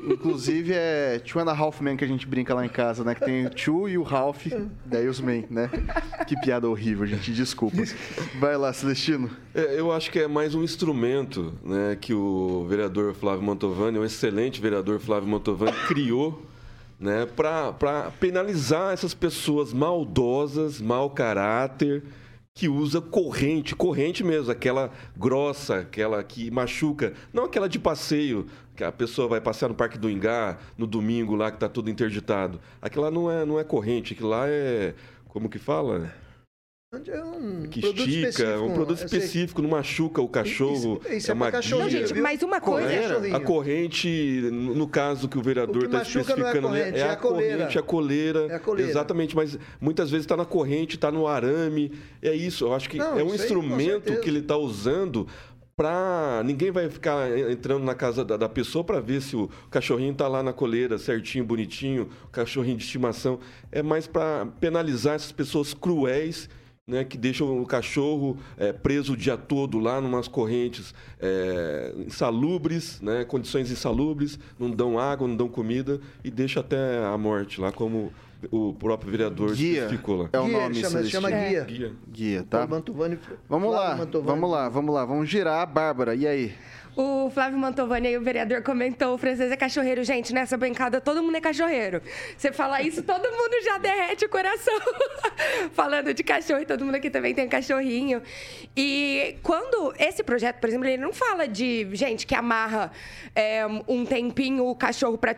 [0.09, 3.13] Inclusive é Two and a Half Man que a gente brinca lá em casa, né?
[3.13, 4.47] Que tem o Two e o Ralph,
[4.85, 5.69] daí os Men, né?
[6.27, 7.31] Que piada horrível, gente.
[7.31, 7.77] Desculpa.
[8.39, 9.29] Vai lá, Celestino.
[9.53, 14.05] É, eu acho que é mais um instrumento né, que o vereador Flávio Mantovani, o
[14.05, 16.41] excelente vereador Flávio Mantovani, criou
[17.01, 22.03] né, para penalizar essas pessoas maldosas, mau caráter,
[22.53, 28.45] que usa corrente, corrente mesmo, aquela grossa, aquela que machuca, não aquela de passeio,
[28.75, 31.89] que a pessoa vai passear no Parque do Ingá no domingo lá que está tudo
[31.89, 32.61] interditado.
[32.79, 34.93] Aquela não é, não é corrente, aquilo lá é,
[35.27, 36.13] como que fala?
[36.93, 40.99] É um que estica, um produto específico, não machuca o cachorro.
[41.05, 41.89] Isso, isso é, é uma guia.
[41.89, 42.91] gente, mas uma coisa.
[42.91, 47.11] É, a corrente, no caso que o vereador está especificando, não é, corrente, é, a,
[47.13, 48.39] a corrente, a coleira.
[48.39, 48.91] É a coleira.
[48.91, 51.93] Exatamente, mas muitas vezes está na corrente, está no arame.
[52.21, 55.25] É isso, eu acho que não, é um instrumento que ele está usando
[55.77, 60.11] para ninguém vai ficar entrando na casa da, da pessoa para ver se o cachorrinho
[60.11, 63.39] está lá na coleira certinho, bonitinho, cachorrinho de estimação.
[63.71, 66.49] É mais para penalizar essas pessoas cruéis
[66.91, 72.99] né, que deixam o cachorro é, preso o dia todo lá numas correntes é, insalubres,
[72.99, 77.71] né, condições insalubres, não dão água, não dão comida e deixa até a morte lá,
[77.71, 78.11] como
[78.51, 80.29] o próprio vereador guia ficou lá.
[80.33, 81.63] É o guia, nome chama, chama guia.
[81.63, 81.93] guia.
[82.11, 82.67] Guia, tá?
[82.67, 83.17] Mantovani,
[83.47, 84.27] vamos lá, Mantovani.
[84.27, 86.13] vamos lá, vamos lá, vamos girar, Bárbara.
[86.13, 86.53] E aí?
[86.95, 90.03] O Flávio Mantovani aí, o vereador, comentou: o francês é cachorreiro.
[90.03, 92.01] Gente, nessa bancada todo mundo é cachorreiro.
[92.37, 94.77] Você fala isso, todo mundo já derrete o coração.
[95.71, 98.21] Falando de cachorro, e todo mundo aqui também tem cachorrinho.
[98.75, 102.91] E quando esse projeto, por exemplo, ele não fala de gente que amarra
[103.33, 105.35] é, um tempinho o cachorro para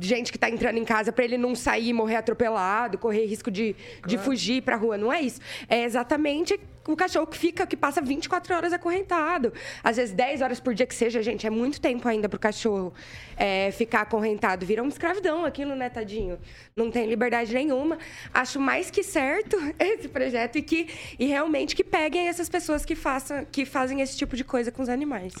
[0.00, 3.74] gente que está entrando em casa para ele não sair, morrer atropelado, correr risco de,
[3.74, 4.08] claro.
[4.08, 4.98] de fugir para rua.
[4.98, 5.40] Não é isso.
[5.68, 6.58] É exatamente
[6.92, 9.52] o cachorro que fica, que passa 24 horas acorrentado.
[9.82, 12.40] Às vezes 10 horas por dia que seja, gente, é muito tempo ainda para o
[12.40, 12.92] cachorro
[13.36, 14.64] é, ficar acorrentado.
[14.64, 16.38] Vira uma escravidão aquilo, né, tadinho?
[16.76, 17.98] Não tem liberdade nenhuma.
[18.32, 22.94] Acho mais que certo esse projeto e que e realmente que peguem essas pessoas que,
[22.94, 25.34] façam, que fazem esse tipo de coisa com os animais.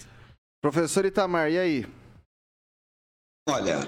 [0.62, 1.86] Professor Itamar, e aí?
[3.48, 3.80] Olha,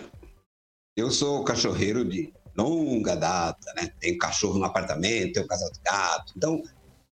[0.97, 3.93] eu sou cachorreiro de longa data, né?
[4.01, 6.33] Tenho cachorro no apartamento, tenho casa de gato.
[6.37, 6.63] Então,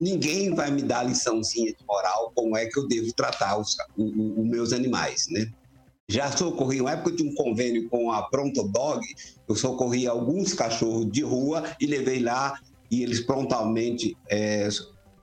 [0.01, 4.49] ninguém vai me dar liçãozinha de moral como é que eu devo tratar os, os
[4.49, 5.49] meus animais, né?
[6.09, 9.01] Já socorri, uma época de um convênio com a Pronto Dog,
[9.47, 14.67] eu socorri alguns cachorros de rua e levei lá e eles prontamente é,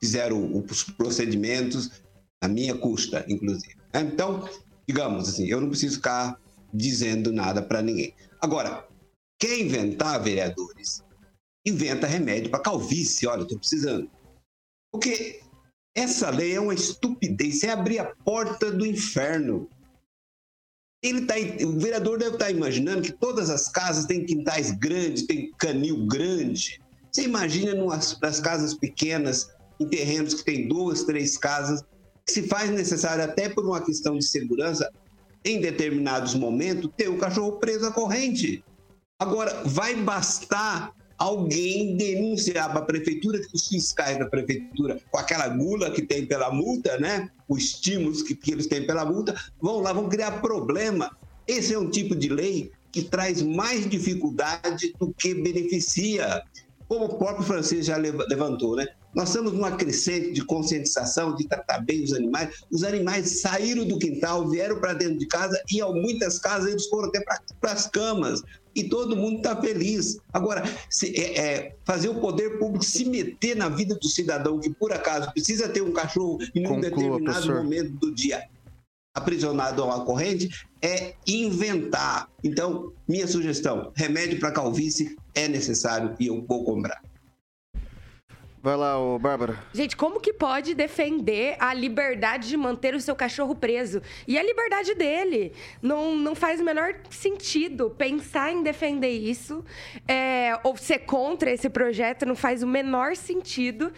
[0.00, 1.90] fizeram os procedimentos
[2.40, 3.74] a minha custa, inclusive.
[3.92, 4.48] Então,
[4.88, 6.40] digamos assim, eu não preciso ficar
[6.72, 8.14] dizendo nada para ninguém.
[8.40, 8.86] Agora,
[9.38, 11.02] quer inventar, vereadores?
[11.66, 13.26] Inventa remédio para calvície.
[13.26, 14.08] Olha, estou precisando.
[14.92, 15.40] Porque
[15.96, 17.62] essa lei é uma estupidez.
[17.62, 19.68] É abrir a porta do inferno.
[21.02, 21.34] Ele tá,
[21.64, 26.06] o vereador deve estar tá imaginando que todas as casas têm quintais grandes, tem canil
[26.06, 26.80] grande.
[27.10, 31.84] Você imagina nas, nas casas pequenas, em terrenos que tem duas, três casas,
[32.28, 34.90] se faz necessário até por uma questão de segurança,
[35.44, 38.62] em determinados momentos, ter o cachorro preso à corrente.
[39.20, 45.48] Agora, vai bastar alguém denunciar para a prefeitura que os fiscais da prefeitura, com aquela
[45.48, 47.28] gula que tem pela multa, né?
[47.48, 51.16] Os estímulos que, que eles têm pela multa, vão lá, vão criar problema.
[51.46, 56.42] Esse é um tipo de lei que traz mais dificuldade do que beneficia.
[56.86, 58.86] Como o próprio francês já levantou, né?
[59.14, 62.62] Nós estamos numa crescente de conscientização, de tratar bem os animais.
[62.70, 66.86] Os animais saíram do quintal, vieram para dentro de casa e, em muitas casas, eles
[66.86, 67.22] foram até
[67.60, 68.42] para as camas.
[68.74, 70.18] E todo mundo está feliz.
[70.32, 74.70] Agora, se, é, é, fazer o poder público se meter na vida do cidadão que,
[74.70, 77.56] por acaso, precisa ter um cachorro em um Conclua, determinado professor.
[77.56, 78.44] momento do dia
[79.14, 80.48] aprisionado a uma corrente
[80.80, 82.28] é inventar.
[82.44, 87.02] Então, minha sugestão: remédio para calvície é necessário e eu vou comprar.
[88.68, 89.58] Vai lá, ô Bárbara.
[89.72, 94.02] Gente, como que pode defender a liberdade de manter o seu cachorro preso?
[94.26, 95.54] E a liberdade dele?
[95.80, 99.64] Não, não faz o menor sentido pensar em defender isso
[100.06, 103.90] é, ou ser contra esse projeto não faz o menor sentido.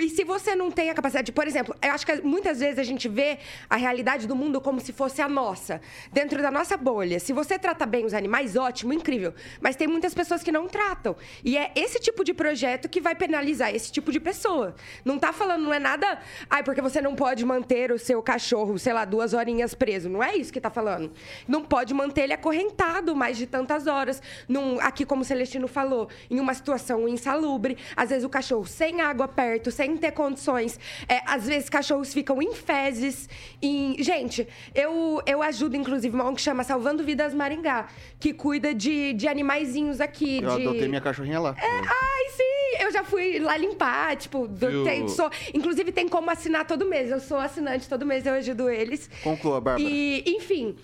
[0.00, 2.80] E se você não tem a capacidade, de, por exemplo, eu acho que muitas vezes
[2.80, 3.38] a gente vê
[3.70, 5.80] a realidade do mundo como se fosse a nossa,
[6.12, 7.20] dentro da nossa bolha.
[7.20, 9.32] Se você trata bem os animais, ótimo, incrível.
[9.60, 11.14] Mas tem muitas pessoas que não tratam.
[11.44, 14.74] E é esse tipo de projeto que vai penalizar esse tipo tipo de pessoa.
[15.04, 16.18] Não tá falando, não é nada.
[16.48, 20.08] Ai, porque você não pode manter o seu cachorro, sei lá, duas horinhas preso.
[20.08, 21.12] Não é isso que tá falando.
[21.46, 24.22] Não pode manter ele acorrentado mais de tantas horas.
[24.48, 27.76] Num, aqui, como o Celestino falou, em uma situação insalubre.
[27.94, 30.78] Às vezes o cachorro sem água perto, sem ter condições.
[31.08, 33.28] É, às vezes cachorros ficam em fezes.
[33.60, 34.02] Em...
[34.02, 37.88] Gente, eu, eu ajudo, inclusive, uma ONG que chama Salvando Vidas Maringá,
[38.18, 40.42] que cuida de, de animaizinhos aqui.
[40.42, 40.68] Eu de...
[40.68, 41.54] adotei minha cachorrinha lá.
[41.58, 42.55] É, ai, sim!
[42.96, 47.10] Eu já fui lá limpar tipo, do, tem, sou, inclusive tem como assinar todo mês.
[47.10, 49.10] Eu sou assinante todo mês, eu ajudo eles.
[49.22, 49.88] Conclua, Bárbara.
[49.88, 50.76] E, enfim.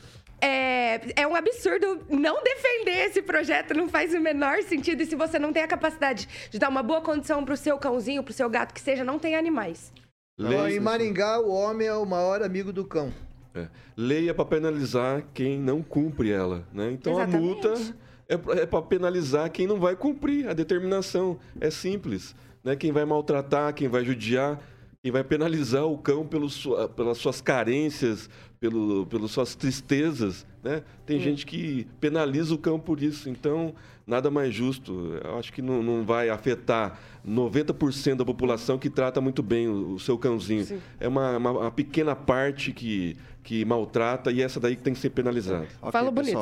[0.44, 5.00] É, é um absurdo não defender esse projeto, não faz o menor sentido.
[5.02, 8.24] E se você não tem a capacidade de dar uma boa condição pro seu cãozinho,
[8.24, 9.92] pro seu gato, que seja, não tem animais.
[10.36, 13.12] Leia, em Maringá, o homem é o maior amigo do cão.
[13.54, 13.68] É.
[13.96, 16.66] Leia para penalizar quem não cumpre ela.
[16.72, 16.90] Né?
[16.90, 17.36] Então Exatamente.
[17.36, 17.94] a multa
[18.28, 21.38] é para penalizar quem não vai cumprir a determinação.
[21.60, 22.76] É simples né?
[22.76, 24.60] Quem vai maltratar, quem vai judiar,
[25.02, 30.82] quem vai penalizar o cão pelos, pelas suas carências, pelo, pelas suas tristezas, né?
[31.04, 31.20] Tem hum.
[31.20, 33.74] gente que penaliza o cão por isso, então
[34.06, 35.18] nada mais justo.
[35.24, 39.94] Eu acho que não, não vai afetar 90% da população que trata muito bem o,
[39.94, 40.64] o seu cãozinho.
[40.64, 40.80] Sim.
[41.00, 45.00] É uma, uma, uma, pequena parte que, que maltrata e essa daí que tem que
[45.00, 45.66] ser penalizada.
[45.80, 46.38] Okay, Fala bonito,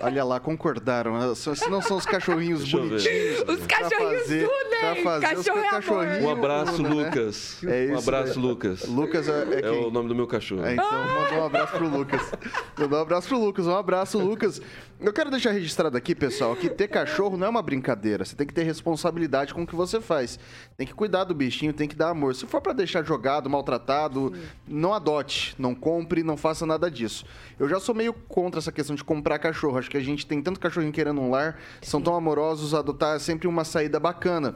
[0.00, 1.18] Olha lá, concordaram.
[1.18, 1.34] Né?
[1.34, 3.40] Se não são os cachorrinhos bonitinhos.
[3.48, 6.24] Os cachorrinhos fazer, tudo, fazer Cachorro é cachorrinhos.
[6.24, 6.88] Um abraço, né?
[6.88, 7.64] Lucas.
[7.64, 8.46] É isso, um abraço, né?
[8.46, 8.86] Lucas.
[8.86, 10.64] Lucas é, é, é, o nome do meu cachorro.
[10.64, 12.32] É, então, mandou um abraço pro Lucas.
[12.78, 13.66] Mandou um abraço pro Lucas.
[13.66, 14.62] Um abraço, Lucas.
[14.98, 18.24] Eu quero deixar registrado aqui, pessoal, que ter cachorro não é uma brincadeira.
[18.24, 20.38] Você tem que ter responsabilidade com o que você faz.
[20.76, 22.34] Tem que cuidar do bichinho, tem que dar amor.
[22.34, 24.42] Se for para deixar jogado, maltratado, Sim.
[24.66, 27.24] não adote, não compre, não faça nada disso.
[27.58, 29.78] Eu já sou meio contra essa questão de comprar cachorro.
[29.78, 33.18] Acho que a gente tem tanto cachorrinho querendo um lar, são tão amorosos, adotar é
[33.18, 34.54] sempre uma saída bacana.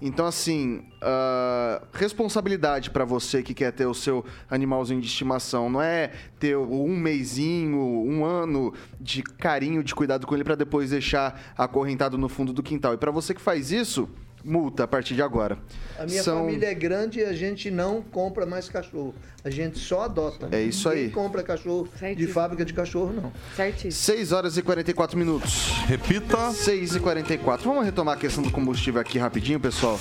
[0.00, 5.70] Então, assim, uh, responsabilidade para você que quer ter o seu animalzinho de estimação.
[5.70, 10.90] Não é ter um mêsinho, um ano de carinho, de cuidado com ele para depois
[10.90, 12.94] deixar acorrentado no fundo do quintal.
[12.94, 14.08] E para você que faz isso,
[14.44, 15.58] multa a partir de agora.
[15.98, 16.38] A minha São...
[16.38, 19.14] família é grande e a gente não compra mais cachorro.
[19.44, 20.48] A gente só adota.
[20.52, 21.10] É isso Ninguém aí.
[21.10, 22.26] compra cachorro Certíssimo.
[22.26, 23.32] de fábrica de cachorro, não.
[23.56, 23.92] Certíssimo.
[23.92, 25.68] 6 horas e 44 minutos.
[25.86, 26.50] Repita.
[26.52, 27.68] 6 e 44.
[27.68, 29.98] Vamos retomar a questão do combustível aqui rapidinho, pessoal.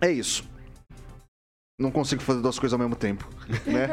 [0.00, 0.53] é isso.
[1.78, 3.28] Não consigo fazer duas coisas ao mesmo tempo,
[3.66, 3.88] né?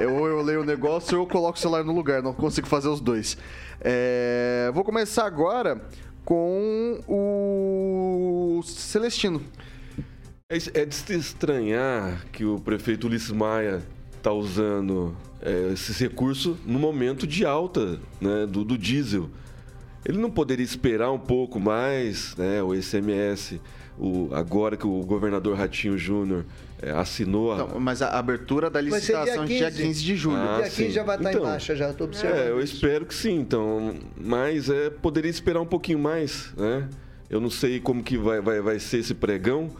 [0.00, 2.68] Eu- Ou eu leio o negócio ou eu coloco o celular no lugar, não consigo
[2.68, 3.36] fazer os dois.
[3.80, 5.84] É, Vou começar agora
[6.24, 9.42] com o Celestino.
[10.48, 13.82] É, é de se estranhar que o prefeito Ulisses Maia
[14.16, 19.28] está usando é, esse recurso no momento de alta né, do, do diesel.
[20.04, 23.60] Ele não poderia esperar um pouco mais, né, o ICMS,
[23.98, 26.44] o, agora que o governador Ratinho Júnior
[26.82, 29.82] é, assinou a, Não, mas a abertura da licitação dia dia 15.
[29.82, 30.36] 15 de julho.
[30.36, 30.90] Ah, e aqui sim.
[30.90, 32.38] já vai estar Então, em baixa, já estou observando.
[32.38, 32.74] É, eu isso.
[32.74, 33.94] espero que sim, então.
[34.16, 36.88] Mas é, poderia esperar um pouquinho mais, né?
[37.30, 39.70] Eu não sei como que vai, vai, vai ser esse pregão.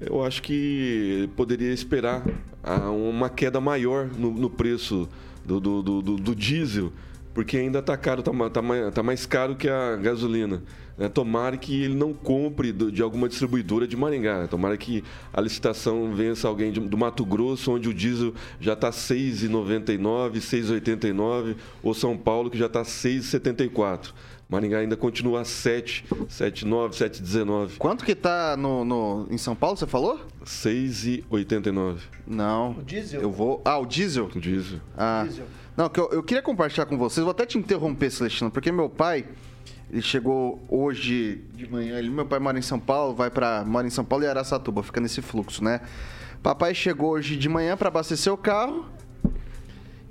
[0.00, 2.24] Eu acho que poderia esperar
[2.62, 5.06] ah, uma queda maior no, no preço
[5.44, 6.90] do, do, do, do- do diesel,
[7.34, 10.62] porque ainda está caro, está tá, mais- tá mais caro que a gasolina.
[10.98, 11.08] né?
[11.08, 14.46] Tomara que ele não compre do- de alguma distribuidora de Maringá.
[14.48, 15.02] Tomara que
[15.32, 20.40] a licitação vença alguém de- do Mato Grosso, onde o diesel já tá está 6,99,
[20.42, 24.12] 6,89, ou São Paulo, que já tá está 6,74.
[24.46, 27.76] Maringá ainda continua a 7, 7,9, 7,19.
[27.78, 30.18] Quanto que tá no, no- em São Paulo, você falou?
[30.44, 32.72] 6,89 Não.
[32.72, 33.22] O diesel?
[33.22, 33.62] Eu vou.
[33.64, 34.28] Ah, o diesel?
[34.34, 34.80] o diesel.
[34.96, 35.24] Ah.
[35.26, 35.46] Diesel.
[35.80, 38.90] Não, que eu, eu queria compartilhar com vocês, vou até te interromper, Celestino, porque meu
[38.90, 39.24] pai,
[39.90, 43.86] ele chegou hoje de manhã, ele, meu pai mora em São Paulo, vai para mora
[43.86, 45.80] em São Paulo e Araçatuba, fica nesse fluxo, né?
[46.42, 48.90] Papai chegou hoje de manhã para abastecer o carro.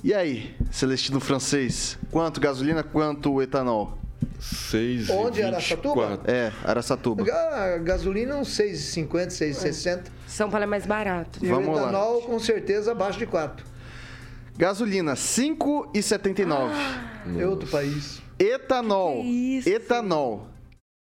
[0.03, 3.95] E aí, Celestino francês, quanto gasolina, quanto etanol?
[4.39, 6.19] 6 Onde, Araçatuba?
[6.25, 7.23] É, Araçatuba.
[7.31, 10.05] A gasolina uns 6,50, 6,60.
[10.25, 11.37] São Paulo é mais barato.
[11.45, 11.83] E Vamos o lá.
[11.83, 13.68] etanol, com certeza, abaixo de 4.
[14.59, 16.73] Gasolina, 5,79.
[17.39, 18.21] É outro país.
[18.37, 19.69] Etanol, Que isso?
[19.69, 20.47] etanol,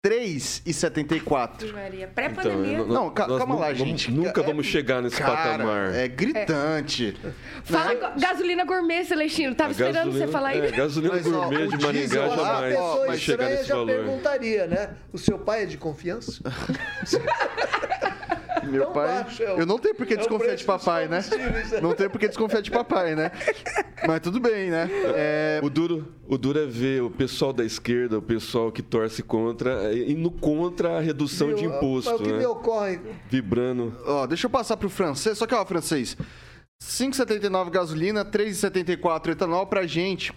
[0.07, 1.73] 3,74.
[1.73, 2.77] Maria, Então, pré-pandemia.
[2.79, 4.11] eu- Não, nós calma lá, vamos- gente.
[4.11, 5.95] Nunca É- vamos chegar nesse Cara, patamar.
[5.95, 7.17] é gritante.
[7.65, 8.13] Fala Né?
[8.21, 9.55] gasolina gourmet, Celestino.
[9.55, 10.77] Tava A esperando você falar é, isso.
[10.77, 13.87] gasolina Mas, ó, gourmet o de Maringá jamais pessoa vai chegar estranha nesse já valor.
[13.87, 14.91] perguntaria, né?
[15.11, 16.43] O seu pai é de confiança?
[18.69, 19.07] Meu Tão pai.
[19.25, 21.23] baixo é o- eu não tenho por que é desconfiar de papai, né?
[21.23, 21.83] combustíveis.
[21.83, 23.31] Não tenho por que desconfiar de papai, né?
[24.07, 24.89] Mas tudo bem, né?
[25.15, 29.23] É, O duro, o duro é ver o pessoal da esquerda, o pessoal que torce
[29.23, 32.39] contra, e indo contra a redução de imposto, Mas o que né?
[32.39, 33.97] me ocorre Vibrando.
[34.07, 35.37] ó, deixa eu passar pro francês.
[35.39, 36.17] Só que, ó, francês.
[36.83, 40.33] 5,79 gasolina, 3,74 etanol pra gente.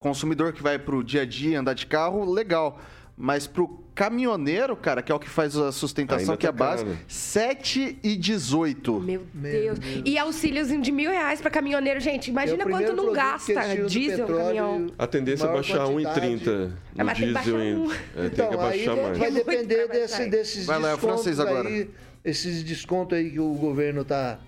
[0.00, 2.78] Consumidor que vai pro dia a dia andar de carro, legal.
[3.20, 6.52] Mas pro caminhoneiro, cara, que é o que faz a sustentação, Ainda que é a
[6.52, 6.96] tá base, caro.
[7.08, 9.00] 7,18.
[9.02, 9.78] Meu Deus.
[10.04, 12.28] E auxíliozinho de mil reais pra caminhoneiro, gente.
[12.30, 14.44] Imagina É quanto não gasta do diesel, petróleo.
[14.44, 14.86] caminhão.
[14.98, 16.20] A tendência é baixar quantidade.
[16.20, 16.48] 1,30
[16.96, 17.80] É, no mas tem que diesel baixar ainda.
[17.80, 17.92] um.
[17.92, 19.18] É, tem Então, que aí abaixar vai, mais.
[19.18, 21.68] vai É depender desse, desses Vai lá, é o descontos francês agora.
[21.68, 21.90] aí,
[22.24, 24.38] esses descontos aí que o governo tá,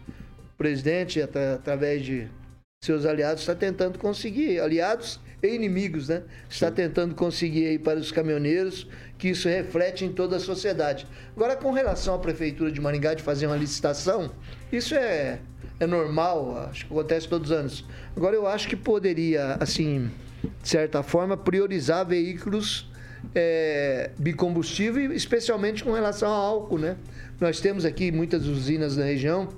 [0.54, 2.28] o presidente, atra- através de
[2.84, 6.22] seus aliados, está tentando conseguir, aliados e inimigos, né?
[6.48, 8.86] Está tentando conseguir aí para os caminhoneiros
[9.18, 11.06] que isso reflete em toda a sociedade.
[11.36, 14.30] Agora, com relação à Prefeitura de Maringá de fazer uma licitação,
[14.72, 15.40] isso é,
[15.78, 17.84] é normal, acho que acontece todos os anos.
[18.16, 20.10] Agora, eu acho que poderia, assim,
[20.62, 22.90] de certa forma, priorizar veículos
[23.34, 26.96] é, bicombustível, especialmente com relação ao álcool, né?
[27.38, 29.48] Nós temos aqui muitas usinas na região,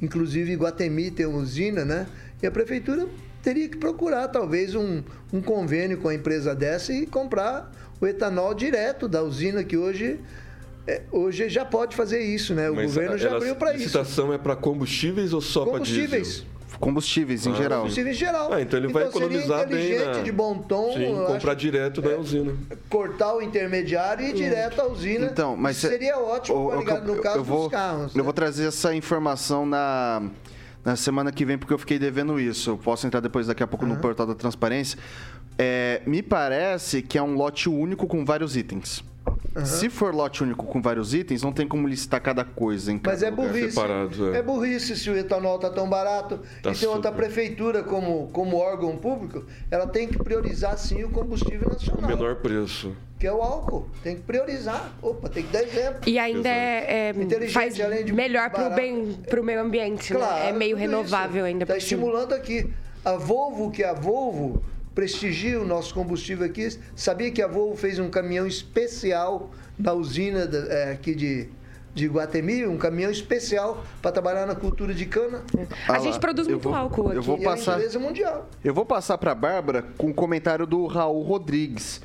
[0.00, 2.06] inclusive Guatemi tem uma usina, né?
[2.42, 3.06] E a prefeitura
[3.44, 7.70] teria que procurar talvez um, um convênio com a empresa dessa e comprar
[8.00, 10.18] o etanol direto da usina que hoje
[10.86, 12.70] é, hoje já pode fazer isso, né?
[12.70, 13.82] O Mas governo já abriu para a isso.
[13.84, 16.02] licitação é para combustíveis ou só para diesel?
[16.04, 16.46] Combustíveis.
[16.80, 17.80] combustíveis em Ah, geral.
[17.80, 18.52] Combustível em geral.
[18.52, 20.22] Ah, então ele vai seria economizar bem inteligente, na...
[20.22, 20.92] de bom tom.
[20.94, 22.52] Sim, comprar acho, direto da usina.
[22.90, 25.26] cortar o intermediário e ir direto à usina.
[25.26, 28.12] Então, mas seria ótimo, eu- no caso eu vou, dos carros.
[28.14, 28.24] Eu né?
[28.24, 30.22] vou trazer essa informação na,
[30.84, 32.70] na semana que vem, porque eu fiquei devendo isso.
[32.70, 34.98] Eu posso entrar depois, daqui a pouco, no portal da transparência.
[35.56, 39.02] É, me parece que é um lote único com vários itens.
[39.64, 43.20] Se for lote único com vários itens, não tem como listar cada coisa em Mas
[43.20, 43.46] cada é lugar.
[43.48, 43.70] burrice.
[43.70, 44.38] separado, é.
[44.38, 44.42] é.
[44.42, 46.40] burrice se o etanol está tão barato.
[46.62, 51.10] Tá e tem outra prefeitura como, como órgão público, ela tem que priorizar sim o
[51.10, 52.10] combustível nacional.
[52.10, 52.96] Menor preço.
[53.18, 53.88] Que é o álcool.
[54.02, 54.92] Tem que priorizar.
[55.00, 56.00] Opa, tem que dar exemplo.
[56.06, 58.80] E ainda é, é, faz além de melhor pro, barato.
[58.80, 60.48] bem, pro meio ambiente, né?
[60.48, 62.70] É meio renovável ainda Está estimulando aqui.
[63.04, 64.64] A Volvo, que é a Volvo
[64.94, 66.68] prestigia o nosso combustível aqui.
[66.94, 71.48] Sabia que a Volvo fez um caminhão especial na usina da- é, aqui de,
[71.94, 75.42] de Guatemi, um caminhão especial para trabalhar na cultura de cana.
[75.88, 77.16] A Ah gente lá, produz muito vou- álcool aqui.
[77.16, 78.48] eu vou E é uma passar- empresa mundial.
[78.64, 82.00] Eu vou passar para a Bárbara com o comentário do Raul Rodrigues.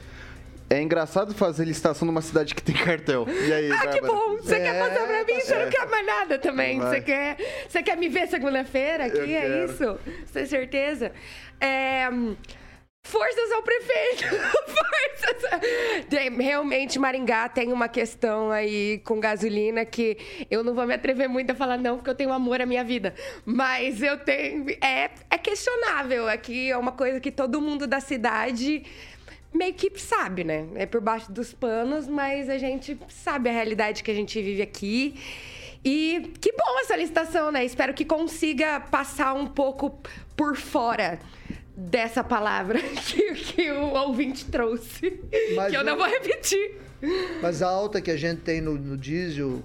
[0.71, 3.25] É engraçado fazer licitação numa cidade que tem cartel.
[3.27, 4.13] E aí, Ah, que Bárbara?
[4.13, 4.37] bom!
[4.37, 5.41] Você quer passar pra mim?
[5.41, 5.63] Você É.
[5.65, 6.79] não quer mais nada também.
[6.79, 7.37] Você quer,
[7.67, 9.17] você quer me ver segunda-feira aqui?
[9.17, 9.65] Eu é quero.
[9.71, 9.99] isso?
[10.25, 11.11] Você tem certeza?
[11.59, 12.07] É,
[13.09, 14.23] Forças ao prefeito!
[14.69, 15.61] Forças!
[16.37, 21.49] Realmente, Maringá tem uma questão aí com gasolina que eu não vou me atrever muito
[21.49, 23.15] a falar, não, porque eu tenho amor à minha vida.
[23.43, 24.69] Mas eu tenho.
[24.79, 26.29] É, é questionável.
[26.29, 28.83] Aqui é uma coisa que todo mundo da cidade
[29.51, 30.67] meio que sabe, né?
[30.75, 34.61] É por baixo dos panos, mas a gente sabe a realidade que a gente vive
[34.61, 35.15] aqui.
[35.83, 37.65] E que bom essa licitação, né?
[37.65, 39.99] Espero que consiga passar um pouco
[40.37, 41.17] por fora
[41.79, 42.77] dessa palavra
[43.07, 45.19] que, que o ouvinte trouxe.
[45.55, 46.75] Mas que eu o- não vou repetir.
[47.41, 49.63] Mas a alta que a gente tem no, no diesel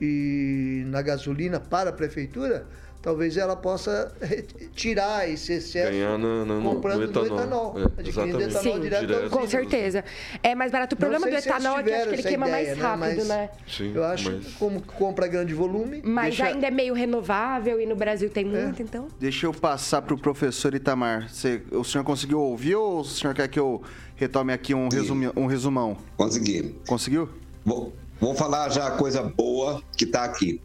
[0.00, 2.66] e na gasolina para a prefeitura,
[3.06, 4.12] talvez ela possa
[4.74, 7.38] tirar esse excesso Ganhar na- na- no- comprando no no etanol.
[7.38, 7.74] etanol.
[7.78, 8.50] É, adquirindo exatamente.
[8.56, 9.30] etanol Sim, direto, direto.
[9.30, 9.50] Com usina.
[9.50, 10.04] certeza.
[10.42, 10.96] É mais barato.
[10.96, 12.82] O problema do etanol é que eu acho que ele queima essa mais ideia, né?
[12.82, 13.50] rápido, Mas- né?
[13.68, 16.02] Sim, Eu acho mas- que como compra grande volume.
[16.04, 19.06] Mas Deixa- ainda é meio renovável e no Brasil tem muito, então.
[19.20, 21.28] Deixa eu passar para o professor Itamar.
[21.32, 23.80] Você- o senhor conseguiu ouvir ou o senhor quer que eu
[24.16, 25.96] retome aqui um, resumi, um resumão?
[26.16, 26.74] Consegui.
[26.88, 27.28] Conseguiu?
[27.64, 30.60] Vou, vou falar já a coisa boa que está aqui.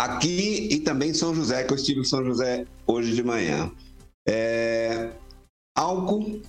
[0.00, 3.70] Aqui e também São José, que eu estive em São José hoje de manhã.
[4.26, 5.12] É,
[5.76, 6.42] álcool, R$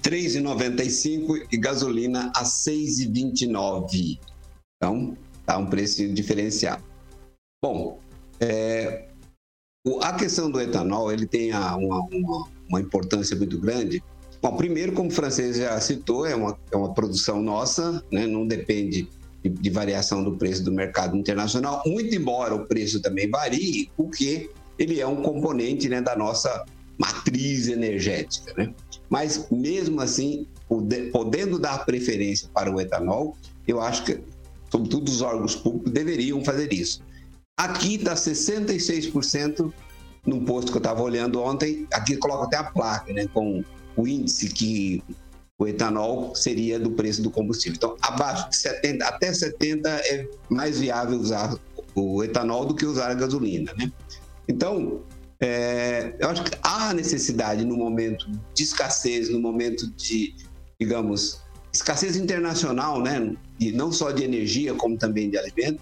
[0.00, 4.20] 3,95 e gasolina a R$ 6,29.
[4.76, 6.84] Então, tá um preço diferenciado.
[7.60, 7.98] Bom,
[8.38, 9.08] é,
[10.00, 14.00] a questão do etanol, ele tem uma, uma- uma importância muito grande.
[14.40, 18.24] Bom, primeiro, como o francês já citou, é uma, é uma produção nossa, né?
[18.24, 19.08] não depende
[19.42, 24.50] de, de variação do preço do mercado internacional, muito embora o preço também varie, porque
[24.78, 26.64] ele é um componente né, da nossa
[26.98, 28.52] matriz energética.
[28.56, 28.72] Né?
[29.08, 33.36] Mas, mesmo assim, pode- podendo dar preferência para o etanol,
[33.66, 34.20] eu acho que,
[34.70, 37.00] sobretudo, os órgãos públicos deveriam fazer isso.
[37.56, 39.72] Aqui está 66%
[40.26, 43.64] num posto que eu estava olhando ontem, aqui coloca até a placa, né, com
[43.96, 45.02] o índice que
[45.58, 47.76] o etanol seria do preço do combustível.
[47.76, 51.58] Então, abaixo de 70, até 70 é mais viável usar
[51.94, 53.90] o etanol do que usar a gasolina, né?
[54.46, 55.02] Então,
[55.40, 60.34] é, eu acho que há necessidade no momento de escassez, no momento de,
[60.80, 61.40] digamos,
[61.72, 63.34] escassez internacional, né?
[63.58, 65.80] E não só de energia, como também de alimento,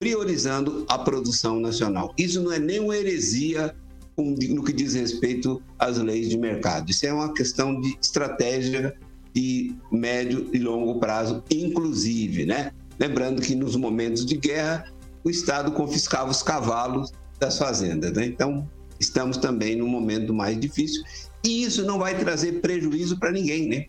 [0.00, 2.12] priorizando a produção nacional.
[2.18, 3.74] Isso não é nenhuma heresia
[4.16, 6.90] no que diz respeito às leis de mercado.
[6.90, 8.94] Isso é uma questão de estratégia
[9.34, 12.72] de médio e longo prazo, inclusive, né?
[12.98, 14.92] Lembrando que nos momentos de guerra,
[15.24, 18.26] o Estado confiscava os cavalos das fazendas, né?
[18.26, 18.68] Então,
[19.00, 21.02] estamos também num momento mais difícil
[21.44, 23.86] e isso não vai trazer prejuízo para ninguém, né?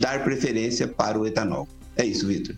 [0.00, 1.66] Dar preferência para o etanol.
[1.96, 2.54] É isso, Vitor.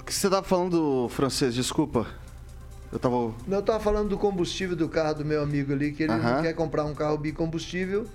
[0.00, 1.54] O que você tava falando, francês?
[1.54, 2.23] Desculpa.
[2.94, 3.34] Eu tava.
[3.50, 6.36] Eu estava falando do combustível do carro do meu amigo ali, que ele Aham.
[6.36, 8.06] não quer comprar um carro bicombustível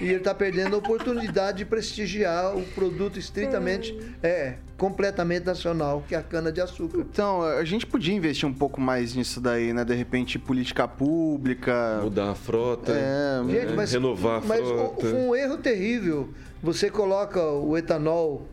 [0.00, 6.16] e ele está perdendo a oportunidade de prestigiar o produto estritamente, é, completamente nacional, que
[6.16, 6.98] é a cana-de-açúcar.
[7.12, 9.84] Então, a gente podia investir um pouco mais nisso daí, né?
[9.84, 12.00] De repente, política pública.
[12.02, 13.60] Mudar a frota, É, né?
[13.60, 15.00] Gente, mas, renovar a mas frota.
[15.00, 16.28] foi um erro terrível.
[16.60, 18.48] Você coloca o etanol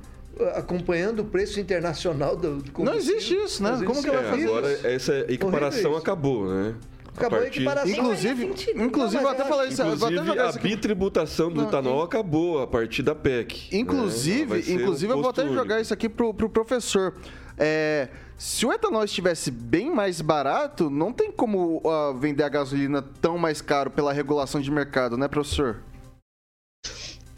[0.56, 2.86] acompanhando o preço internacional do, do combustível.
[2.86, 3.80] Não existe isso, né?
[3.86, 4.88] Como que vai É, fazer agora isso?
[4.88, 6.76] essa equiparação acabou, né?
[7.16, 7.92] Acabou a equiparação.
[7.92, 8.82] Inclusive, sentido.
[8.84, 9.82] inclusive Não, até falar isso.
[9.82, 10.68] eu vou até Inclusive, jogar a isso aqui.
[10.70, 13.70] bitributação do Não, etanol acabou a partir da PEC.
[13.74, 13.80] né?
[13.80, 15.82] Inclusive, ser inclusive eu vou até jogar único.
[15.82, 17.14] isso aqui pro, pro professor.
[17.58, 18.08] É,
[18.38, 23.38] se o etanol estivesse bem mais barato, não tem como uh, vender a gasolina tão
[23.38, 25.84] mais caro pela regulação de mercado, né, professor?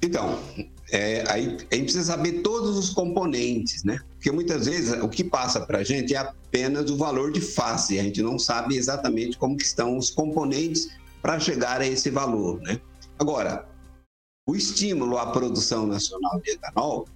[0.02, 0.38] Então,
[0.94, 4.00] é, aí, aí precisa saber todos os componentes, né?
[4.14, 8.00] Porque muitas vezes o que passa para a gente é apenas o valor de face,
[8.00, 10.90] a gente não sabe exatamente como estão os componentes
[11.20, 12.80] para chegar a esse valor, né?
[13.18, 13.68] Agora,
[14.48, 17.08] o estímulo à produção nacional de etanol,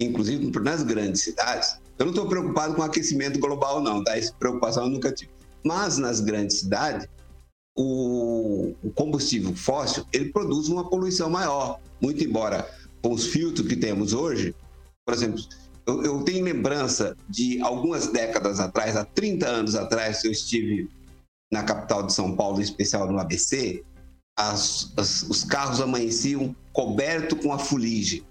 [0.00, 4.16] inclusive nas grandes cidades, eu não estou preocupado com o aquecimento global, não, tá?
[4.16, 5.30] Essa preocupação eu nunca tive.
[5.62, 7.06] Mas nas grandes cidades,
[7.76, 11.78] o, o combustível fóssil ele produz uma poluição maior.
[12.00, 12.66] Muito embora
[13.02, 14.54] os filtros que temos hoje,
[15.04, 15.42] por exemplo,
[15.86, 20.88] eu, eu, tenho lembrança de algumas décadas atrás, há 30 anos atrás, eu estive
[21.50, 23.82] na capital de São Paulo, em especial no ABC,
[24.38, 28.22] as, as, os carros amanheciam cobertos com a fuligem.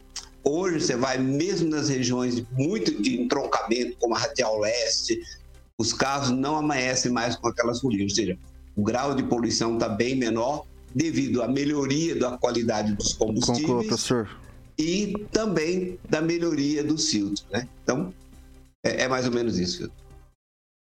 [0.43, 5.20] Hoje você vai mesmo nas regiões muito de entroncamento, como a Radial Leste,
[5.80, 8.38] os carros não amanhecem mais com aquelas fuligens, ou seja,
[8.76, 13.84] o grau de poluição está bem menor devido à melhoria da qualidade dos combustíveis Conclua,
[13.84, 14.30] professor.
[14.78, 17.67] E também da melhoria dos filtros, né?
[17.84, 18.13] Então,
[18.84, 20.07] é, é mais ou menos isso, filtro.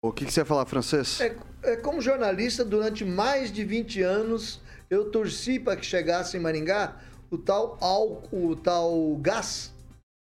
[0.03, 1.21] O que, que você ia falar, francês?
[1.21, 6.41] É, é, como jornalista, durante mais de 20 anos, eu torci para que chegasse em
[6.41, 6.97] Maringá
[7.31, 9.73] o tal álcool, o tal gás.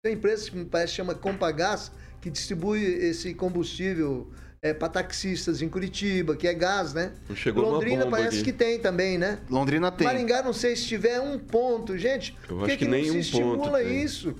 [0.05, 1.91] Tem empresa que me parece chama Compagás,
[2.21, 4.31] que distribui esse combustível
[4.63, 7.13] é, para taxistas em Curitiba, que é gás, né?
[7.35, 8.45] Chegou Londrina parece aqui.
[8.45, 9.39] que tem também, né?
[9.49, 10.07] Londrina tem.
[10.07, 11.97] Maringá, não sei se tiver um ponto.
[11.97, 14.03] Gente, Eu por acho que, que que nem não se um estimula ponto tem.
[14.03, 14.37] isso?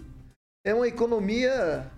[0.65, 1.91] É uma economia,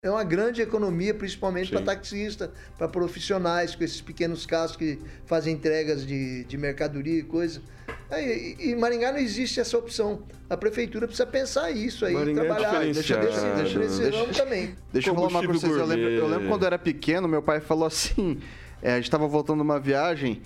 [0.00, 4.96] é uma grande economia, principalmente para taxista, para profissionais com esses pequenos carros que
[5.26, 7.60] fazem entregas de, de mercadoria e coisa.
[8.08, 10.22] Aí, e, e Maringá não existe essa opção.
[10.48, 13.26] A prefeitura precisa pensar isso aí, Maringá é trabalhar diferenciado,
[13.60, 14.74] nesse, nesse deixa- ramo também.
[14.92, 15.80] Deixa eu falar uma coisa pra vocês.
[15.80, 18.38] Eu lembro, eu lembro quando eu era pequeno, meu pai falou assim:
[18.80, 20.40] é, a gente tava voltando uma viagem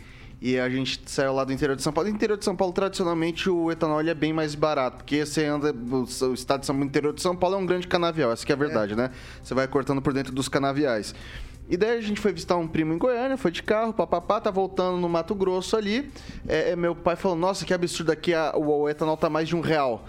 [0.45, 2.11] e a gente saiu lá do interior de São Paulo.
[2.11, 5.73] No interior de São Paulo, tradicionalmente, o etanol é bem mais barato, porque você anda.
[5.73, 8.51] O, estado de São Paulo, interior de São Paulo é um grande canavial, essa que
[8.51, 9.13] é a verdade, né?
[9.41, 11.15] Você vai cortando por dentro dos canaviais.
[11.69, 14.51] E daí a gente foi visitar um primo em Goiânia, foi de carro, papapá, tá
[14.51, 16.11] voltando no Mato Grosso ali.
[16.49, 19.47] É, é, meu pai falou: Nossa, que absurdo aqui, a- o, o etanol tá mais
[19.47, 20.05] de um real.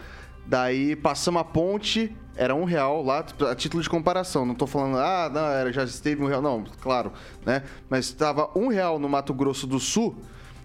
[0.47, 4.45] Daí passamos a ponte, era um real lá, a título de comparação.
[4.45, 6.41] Não tô falando, ah, não, era, já esteve um real.
[6.41, 7.11] Não, claro,
[7.45, 7.63] né?
[7.89, 10.15] Mas estava um real no Mato Grosso do Sul.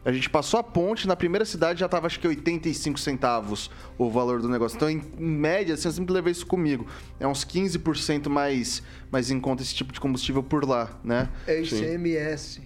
[0.04, 4.08] A gente passou a ponte, na primeira cidade já tava acho que 85 centavos o
[4.08, 4.76] valor do negócio.
[4.76, 6.86] Então, em, em média, assim, eu sempre levei isso comigo.
[7.20, 11.28] É uns 15% mais, mais em conta esse tipo de combustível por lá, né?
[11.46, 12.62] É ICMS.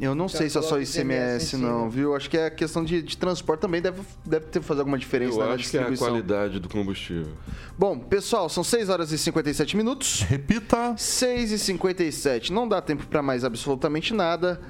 [0.00, 2.16] Eu não Já sei se é só ICMS, não, viu?
[2.16, 5.46] Acho que é questão de, de transporte também deve, deve ter fazer alguma diferença Eu
[5.46, 6.08] na acho que é a distribuição.
[6.08, 7.32] qualidade do combustível.
[7.78, 10.22] Bom, pessoal, são 6 horas e 57 minutos.
[10.22, 10.94] Repita.
[10.96, 12.52] 6 e 57.
[12.52, 14.60] Não dá tempo pra mais absolutamente nada.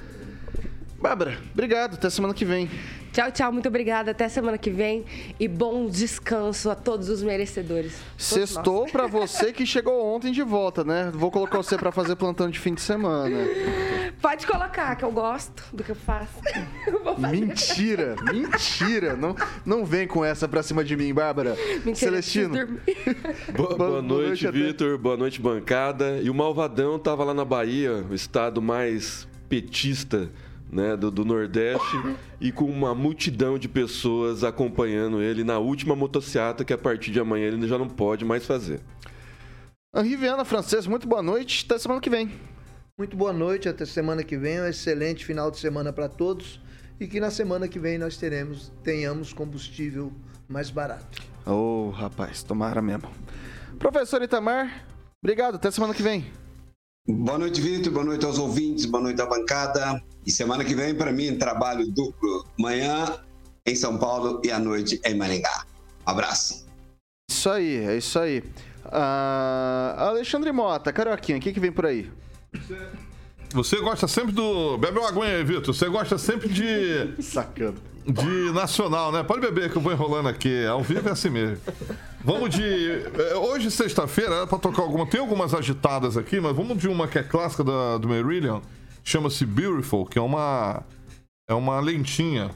[1.00, 1.94] Bárbara, obrigado.
[1.94, 2.70] Até semana que vem.
[3.14, 3.52] Tchau, tchau.
[3.52, 4.10] Muito obrigada.
[4.10, 5.04] Até semana que vem.
[5.38, 7.94] E bom descanso a todos os merecedores.
[8.18, 11.12] Sextou pra você que chegou ontem de volta, né?
[11.14, 13.36] Vou colocar você pra fazer plantão de fim de semana.
[14.20, 16.40] Pode colocar, que eu gosto do que eu faço.
[16.84, 17.16] Eu.
[17.18, 19.14] Mentira, mentira.
[19.14, 21.56] Não, não vem com essa pra cima de mim, Bárbara.
[21.84, 22.80] Mentira, Celestino.
[23.54, 24.50] Boa, boa noite.
[24.50, 24.98] Vitor.
[24.98, 26.18] Boa noite, bancada.
[26.20, 30.30] E o Malvadão tava lá na Bahia, o estado mais petista
[30.74, 31.96] né, do, do Nordeste,
[32.40, 37.20] e com uma multidão de pessoas acompanhando ele na última motociata que a partir de
[37.20, 38.80] amanhã ele já não pode mais fazer.
[39.96, 41.64] Henri Viana, francês, muito boa noite.
[41.64, 42.32] Até semana que vem.
[42.98, 44.60] Muito boa noite, até semana que vem.
[44.60, 46.60] Um excelente final de semana para todos.
[46.98, 50.12] E que na semana que vem nós teremos, tenhamos combustível
[50.48, 51.22] mais barato.
[51.46, 53.08] Ô, rapaz, tomara mesmo.
[53.78, 54.84] Professor Itamar,
[55.22, 55.54] obrigado.
[55.54, 56.26] Até semana que vem.
[57.06, 57.92] Boa noite, Vitor.
[57.92, 58.86] Boa noite aos ouvintes.
[58.86, 60.02] Boa noite à bancada.
[60.26, 62.46] E semana que vem, para mim, trabalho duplo.
[62.58, 63.18] Manhã
[63.66, 65.66] em São Paulo e à noite em Maringá.
[66.06, 66.64] Um abraço.
[67.30, 68.42] Isso aí, é isso aí.
[68.86, 72.10] Ah, Alexandre Mota, Carioquinha, o que, que vem por aí?
[73.52, 74.78] Você gosta sempre do.
[74.78, 75.74] Bebe uma aguinha aí, Vitor.
[75.74, 77.16] Você gosta sempre de.
[77.22, 77.82] Sacando.
[78.06, 79.22] De nacional, né?
[79.22, 80.64] Pode beber que eu vou enrolando aqui.
[80.64, 81.58] Ao vivo é assim mesmo.
[82.24, 82.62] Vamos de.
[82.62, 85.06] é, Hoje, sexta-feira, era pra tocar alguma.
[85.06, 88.60] Tem algumas agitadas aqui, mas vamos de uma que é clássica da, do Marillion.
[89.04, 90.82] Chama-se Beautiful, que é uma.
[91.46, 92.50] É uma lentinha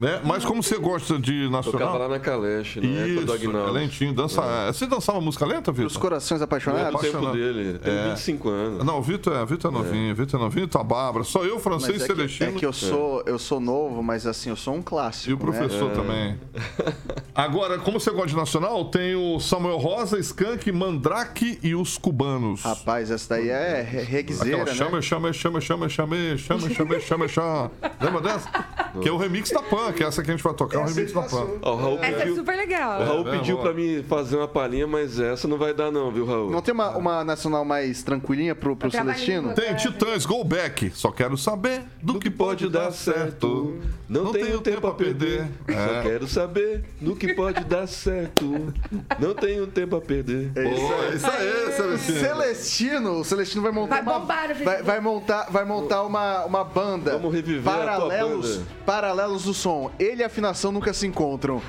[0.00, 0.18] Né?
[0.24, 1.98] Mas como você gosta de Tocava nacional?
[1.98, 4.14] lá na Caleche, do Isso, é lentinho.
[4.14, 4.40] Dança...
[4.72, 5.88] Você dançava música lenta, Vitor?
[5.88, 6.94] Os corações É apaixonados.
[6.94, 8.08] o tempo dele, tem É.
[8.14, 8.84] 25 anos.
[8.86, 11.22] Não, o Vitor é, Vitor é novinho, Vitor é novinho, tá Bárbara.
[11.22, 12.50] Só eu, francês, é que, Celestino.
[12.50, 15.30] é que eu sou, eu sou novo, mas assim, eu sou um clássico.
[15.30, 15.94] E o professor né?
[15.94, 16.40] também.
[17.34, 22.62] Agora, como você gosta de nacional, tem o Samuel Rosa, Skank, Mandrake e os cubanos.
[22.62, 24.76] Rapaz, essa daí é re- reguizeira, Aquela né?
[24.76, 27.70] chama, chama, chama, chama, chama, chama, chama, chama, chama.
[28.00, 28.48] Lembra dessa?
[29.00, 30.82] Que é o remix da Pan, que é essa que a gente vai tocar, é
[30.82, 31.46] o remix da Pan.
[31.62, 33.00] Ó, o Raul Essa é pediu, super legal.
[33.00, 36.10] o Raul É, pediu pra mim fazer uma palhinha, mas essa não vai dar não,
[36.10, 36.50] viu, Raul?
[36.50, 39.50] Não tem uma, uma nacional mais tranquilinha pro, pro Celestino?
[39.50, 40.90] em Tem Titãs, Go Back.
[40.94, 43.78] Só quero saber do No que pode dar certo.
[44.08, 45.46] Não, tenho tempo a perder.
[45.68, 46.02] Só É.
[46.02, 48.72] quero saber no que pode dar certo.
[49.18, 50.50] Não tenho tempo a perder.
[50.56, 52.18] É isso é isso aí, Celestino.
[52.20, 56.64] Celestino, o Celestino vai montar Vai uma, bombar vai, vai montar, vai montar uma, uma
[56.64, 57.12] banda.
[57.12, 58.66] Vamos reviver a tua paralelos, banda.
[58.84, 59.79] paralelos do som.
[59.98, 61.62] Ele e a afinação nunca se encontram.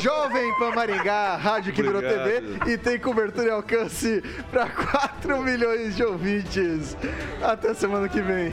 [0.00, 2.02] Jovem Pan Maringá, rádio que virou.
[2.02, 2.42] TV
[2.72, 6.96] e tem cobertura e alcance para 4 milhões de ouvintes.
[7.42, 8.52] Até semana que vem.